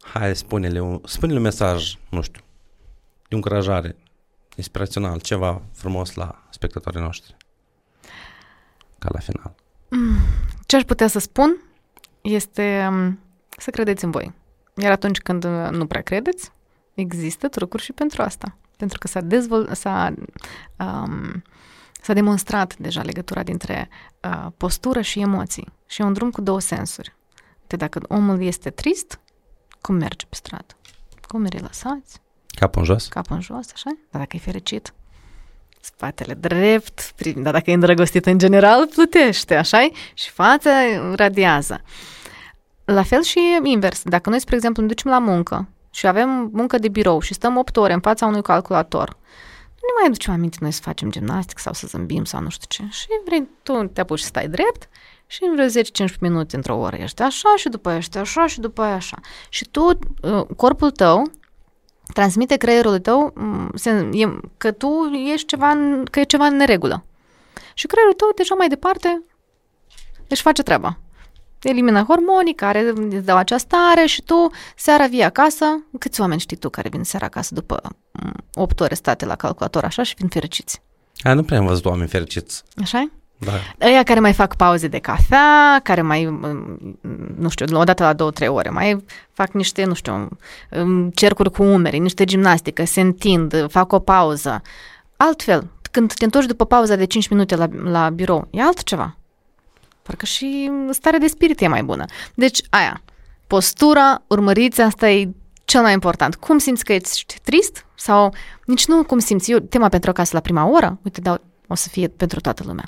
[0.00, 2.42] Hai, spune-le un, spune-le un mesaj, nu știu,
[3.28, 3.96] de încurajare,
[4.56, 7.36] inspirațional, ceva frumos la spectatorii noștri.
[8.98, 9.54] Ca la final.
[10.66, 11.56] Ce aș putea să spun
[12.20, 13.18] este um,
[13.56, 14.32] să credeți în voi.
[14.76, 16.50] Iar atunci când uh, nu prea credeți,
[16.94, 18.56] există trucuri și pentru asta.
[18.76, 20.14] Pentru că s-a, dezvol- s-a,
[20.78, 21.42] um,
[22.02, 23.88] s-a demonstrat deja legătura dintre
[24.24, 25.72] uh, postură și emoții.
[25.86, 27.14] Și e un drum cu două sensuri.
[27.66, 29.20] De dacă omul este trist,
[29.80, 30.74] cum merge pe stradă?
[31.28, 32.20] Cum e relaxați?
[32.46, 33.06] Capul în jos?
[33.06, 33.90] Capul în jos, așa?
[34.10, 34.92] Dar dacă e fericit,
[35.80, 40.70] spatele drept, dar dacă e îndrăgostit în general, plutește, așa Și fața
[41.14, 41.80] radiază.
[42.84, 44.02] La fel și invers.
[44.04, 47.56] Dacă noi, spre exemplu, ne ducem la muncă și avem muncă de birou și stăm
[47.56, 49.16] 8 ore în fața unui calculator,
[49.80, 52.66] nu ne mai ducem aminte noi să facem gimnastică sau să zâmbim sau nu știu
[52.68, 52.88] ce.
[52.90, 54.88] Și vrei, tu te apuci și stai drept
[55.26, 58.60] și în vreo 10-15 minute într-o oră ești așa și după aia ești așa și
[58.60, 59.18] după aia așa.
[59.48, 61.30] Și tu, uh, corpul tău
[62.12, 63.70] transmite creierul tău mm,
[64.56, 64.88] că tu
[65.32, 65.72] ești ceva,
[66.10, 67.04] că e ceva în neregulă.
[67.74, 69.22] Și creierul tău deja mai departe
[70.28, 70.98] își face treaba.
[71.62, 75.64] Elimină hormonii care îți dau acea stare și tu seara vii acasă.
[75.98, 77.80] Câți oameni știi tu care vin seara acasă după
[78.54, 80.82] 8 mm, ore state la calculator așa și vin fericiți?
[81.22, 82.62] A, nu prea am văzut oameni fericiți.
[82.82, 83.52] așa Da.
[83.86, 86.98] Ăia care mai fac pauze de cafea, care mai, mm,
[87.38, 90.28] nu știu, o dată la două, trei ore, mai fac niște, nu știu,
[91.14, 94.62] cercuri cu umeri, niște gimnastică, se întind, fac o pauză.
[95.16, 99.16] Altfel, când te întorci după pauza de 5 minute la, la birou, e altceva.
[100.10, 102.04] Parcă și starea de spirit e mai bună.
[102.34, 103.02] Deci, aia,
[103.46, 105.28] postura, urmăriți, asta e
[105.64, 106.34] cel mai important.
[106.34, 107.86] Cum simți că ești trist?
[107.94, 108.34] Sau
[108.64, 111.88] nici nu cum simți eu, tema pentru acasă la prima oră, uite, dau, o să
[111.88, 112.84] fie pentru toată lumea.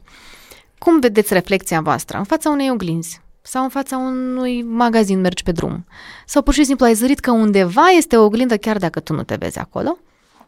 [0.79, 2.19] Cum vedeți reflexia voastră?
[2.19, 5.87] În fața unei oglinzi sau în fața unui magazin mergi pe drum
[6.27, 9.23] sau pur și simplu ai zărit că undeva este o oglindă chiar dacă tu nu
[9.23, 9.99] te vezi acolo?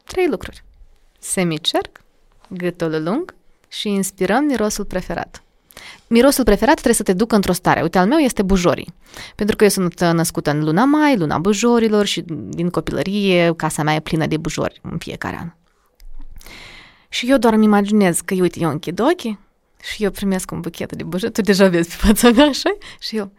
[0.05, 0.65] Trei lucruri.
[1.19, 2.01] Semicerc,
[2.49, 3.35] gâtul lung
[3.69, 5.44] și inspirăm mirosul preferat.
[6.07, 7.83] Mirosul preferat trebuie să te ducă într-o stare.
[7.83, 8.95] Uite, al meu este bujorii.
[9.35, 13.95] Pentru că eu sunt născută în luna mai, luna bujorilor și din copilărie casa mea
[13.95, 15.53] e plină de bujori în fiecare an.
[17.09, 19.39] Și eu doar îmi imaginez că, uite, eu închid ochii
[19.93, 22.77] și eu primesc un buchet de bujă, tu deja vezi pe fața mea, așa?
[23.01, 23.33] Și eu,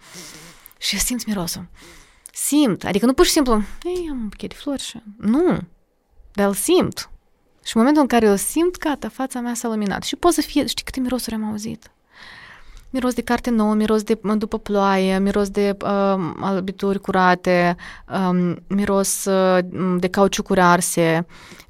[0.78, 1.68] și eu simt mirosul.
[2.34, 5.02] Simt, adică nu pur și simplu, ei, am un buchet de flori și...
[5.18, 5.60] Nu,
[6.34, 7.10] dar îl simt.
[7.64, 10.03] Și în momentul în care eu simt, gata, fața mea s-a luminat.
[10.03, 11.91] Și pot să fie, știi câte mirosuri am auzit?
[12.96, 17.76] Miros de carte nouă, miros de după ploaie, miros de uh, albituri curate,
[18.30, 19.60] um, miros uh,
[19.98, 21.26] de cauciucuri arse,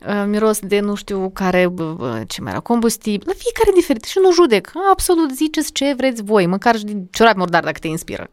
[0.07, 4.19] uh, miros de nu știu care, uh, ce mai era, combustibil, la fiecare diferit și
[4.21, 4.71] nu judec.
[4.91, 8.29] Absolut, ziceți ce vreți voi, măcar și din ciorapi murdar dacă te inspiră.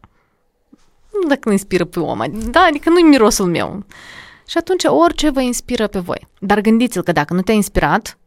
[1.21, 2.21] Nu dacă nu inspiră pe om,
[2.51, 3.83] da, adică nu-i mirosul meu.
[4.47, 6.27] Și atunci orice vă inspiră pe voi.
[6.39, 8.17] Dar gândiți-l că dacă nu te-a inspirat,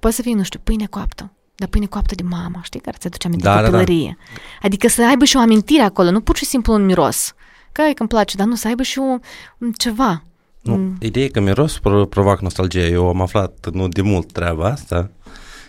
[0.00, 1.32] poate să fie, nu știu, pâine coaptă.
[1.58, 4.16] Dar pâine coaptă de mama, știi, care ți-aduce aminte da, de copilărie.
[4.18, 4.40] Da, da.
[4.62, 7.34] Adică să aibă și o amintire acolo, nu pur și simplu un miros.
[7.72, 9.20] Că e că îmi place, dar nu, să aibă și un,
[9.58, 10.22] un ceva.
[10.60, 10.96] Nu, mm.
[11.00, 11.78] ideea e că miros
[12.08, 12.86] provoacă nostalgie.
[12.86, 15.10] Eu am aflat nu de mult treaba asta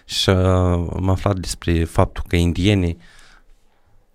[0.05, 0.35] și uh,
[0.95, 2.97] am aflat despre faptul că indienii,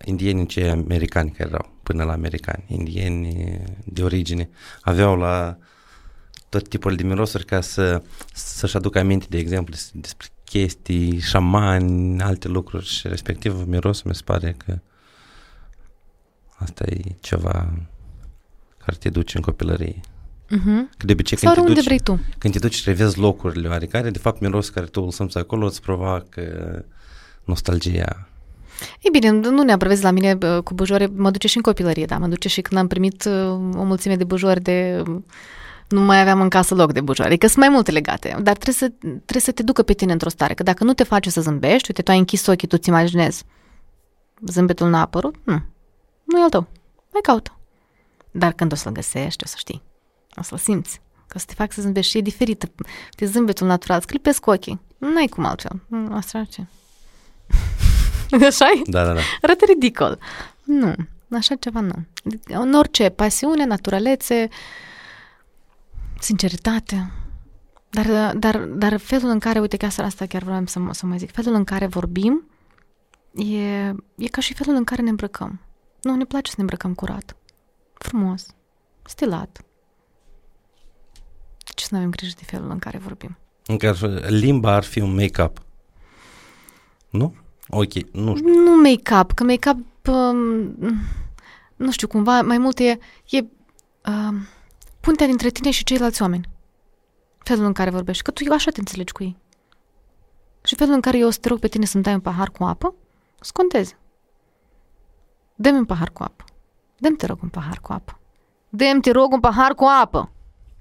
[0.05, 4.49] indienii cei americani care erau, până la americani, indieni de origine,
[4.81, 5.57] aveau la
[6.49, 8.01] tot tipul de mirosuri ca să,
[8.33, 14.21] să-și aducă aminte, de exemplu, despre chestii, șamani, alte lucruri și respectiv mirosul mi se
[14.25, 14.79] pare că
[16.55, 17.73] asta e ceva
[18.77, 19.99] care te duce în copilărie.
[20.45, 20.97] Uh-huh.
[20.97, 22.19] Că de obicei Sau când te, unde duci, vrei tu.
[22.37, 25.65] când te duci și revezi locurile oarecare, de fapt mirosul care tu îl simți acolo
[25.65, 26.41] îți provoacă
[27.43, 28.27] nostalgia.
[29.01, 32.17] E bine, nu neapărat vezi la mine cu bujoare, mă duce și în copilărie, da,
[32.17, 35.03] mă duce și când am primit uh, o mulțime de bujori de
[35.87, 37.31] nu mai aveam în casă loc de bujoare.
[37.31, 40.29] Adică sunt mai multe legate, dar trebuie să, trebuie să te ducă pe tine într-o
[40.29, 42.89] stare, că dacă nu te face să zâmbești, uite, tu ai închis ochii, tu ți
[42.89, 43.43] imaginezi
[44.47, 45.61] zâmbetul n-a apărut, nu,
[46.23, 46.67] nu e al tău,
[47.11, 47.57] mai caută.
[48.31, 49.81] Dar când o să-l găsești, o să știi,
[50.35, 52.71] o să-l simți, că o să te fac să zâmbești și e diferită.
[53.17, 55.81] De zâmbetul natural, sclipesc ochii, nu ai cum altfel.
[56.11, 56.65] Asta ce?
[58.45, 58.89] așa -i?
[58.89, 59.19] Da, da, da.
[59.41, 60.19] Arată ridicol.
[60.63, 60.93] Nu,
[61.31, 62.05] așa ceva nu.
[62.47, 64.57] În orice, pasiune, naturalețe, uh,
[66.25, 67.11] sinceritate,
[67.89, 71.31] dar, dar, dar felul în care, uite, chiar asta chiar vreau să, să mai zic,
[71.31, 72.49] felul în care vorbim
[73.35, 75.59] e, e ca și felul în care ne îmbrăcăm.
[76.01, 77.35] Nu, ne place să ne îmbrăcăm curat,
[77.93, 78.45] frumos,
[79.03, 79.65] stilat.
[81.57, 83.37] De ce să nu avem grijă de felul în care vorbim?
[83.65, 85.61] În care limba ar fi un make-up.
[87.09, 87.35] Nu?
[87.67, 88.49] Ok, nu știu.
[88.49, 90.75] Nu make-up, că make-up, um,
[91.75, 92.99] nu știu, cumva mai mult e,
[93.29, 93.39] e
[94.05, 94.47] um,
[95.05, 96.49] puntea dintre tine și ceilalți oameni.
[97.37, 99.37] Felul în care vorbești, că tu așa te înțelegi cu ei.
[100.63, 102.49] Și felul în care eu o să te rog pe tine să-mi dai un pahar
[102.49, 102.95] cu apă,
[103.39, 103.95] scontezi.
[105.55, 106.43] Dă-mi un pahar cu apă.
[106.97, 108.19] Dă-mi, te rog, un pahar cu apă.
[108.69, 110.31] Dă-mi, te rog, un pahar cu apă.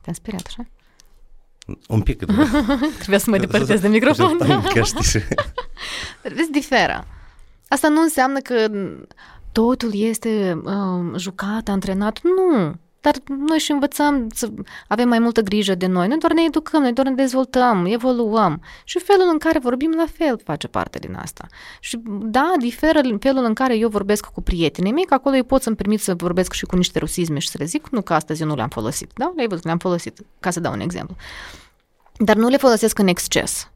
[0.01, 0.67] Te-am speriat, așa?
[1.89, 2.25] Un pic.
[2.99, 4.37] Trebuia să mă depărtez de microfon.
[6.35, 7.07] Vezi, diferă.
[7.69, 8.71] Asta nu înseamnă că
[9.53, 12.21] totul este uh, jucat, antrenat.
[12.23, 12.75] Nu.
[13.05, 13.15] Dar
[13.49, 14.49] noi și învățăm să
[14.89, 16.09] avem mai multă grijă de noi.
[16.09, 18.63] Noi doar ne educăm, noi doar ne dezvoltăm, evoluăm.
[18.85, 21.47] Și felul în care vorbim la fel face parte din asta.
[21.81, 25.63] Și da, diferă felul în care eu vorbesc cu prietenii mei, că acolo eu pot
[25.63, 28.43] să-mi permit să vorbesc și cu niște rusisme și să le zic, nu că astăzi
[28.43, 29.11] eu nu le-am folosit.
[29.15, 29.33] Da?
[29.35, 31.17] Le-ai văzut, le-am folosit, ca să dau un exemplu.
[32.17, 33.71] Dar nu le folosesc în exces.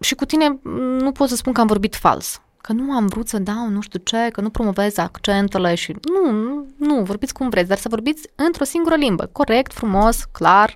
[0.00, 0.58] Și cu tine
[0.98, 3.80] nu pot să spun că am vorbit fals că nu am vrut să dau nu
[3.80, 7.88] știu ce, că nu promovez accentele și nu, nu, nu, vorbiți cum vreți, dar să
[7.88, 10.74] vorbiți într-o singură limbă, corect, frumos, clar,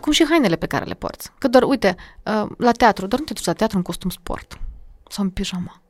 [0.00, 1.30] cum și hainele pe care le porți.
[1.38, 4.58] Că doar, uite, uh, la teatru, doar nu te duci la teatru în costum sport
[5.08, 5.81] sau în pijama.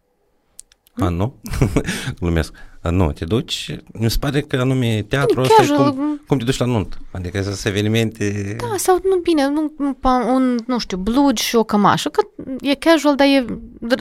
[0.95, 1.35] A, nu?
[2.21, 2.55] Glumesc.
[2.81, 6.45] A, nu, te duci, mi se pare că anume teatru ăsta e cum, cum te
[6.45, 6.99] duci la nunt.
[7.11, 8.57] Adică sunt evenimente...
[8.61, 9.75] Da, sau nu bine, nu,
[10.35, 12.21] un, nu știu, blugi și o cămașă, că
[12.61, 13.45] e casual, dar e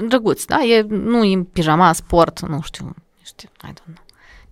[0.08, 0.60] drăguț, da?
[0.60, 4.06] E, nu e pijama, sport, nu știu, știu, I don't know.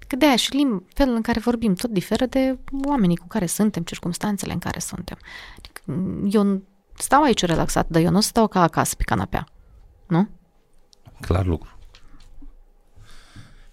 [0.07, 3.45] Că de aia și limb, felul în care vorbim tot diferă de oamenii cu care
[3.45, 5.17] suntem, circumstanțele în care suntem.
[5.57, 5.81] Adică
[6.31, 6.61] eu
[6.97, 9.47] stau aici relaxat, dar eu nu stau ca acasă pe canapea,
[10.07, 10.27] nu?
[11.21, 11.78] Clar lucru.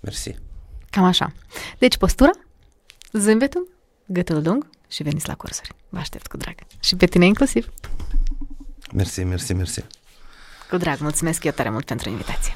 [0.07, 0.35] Mersi.
[0.91, 1.33] Cam așa.
[1.79, 2.31] Deci postura,
[3.13, 3.69] zâmbetul,
[4.07, 5.75] gâtul lung și veniți la cursuri.
[5.89, 6.55] Vă aștept cu drag.
[6.81, 7.73] Și pe tine inclusiv.
[8.93, 9.85] Mersi, mersi, mersi.
[10.71, 12.55] Cu drag, mulțumesc eu tare mult pentru invitație.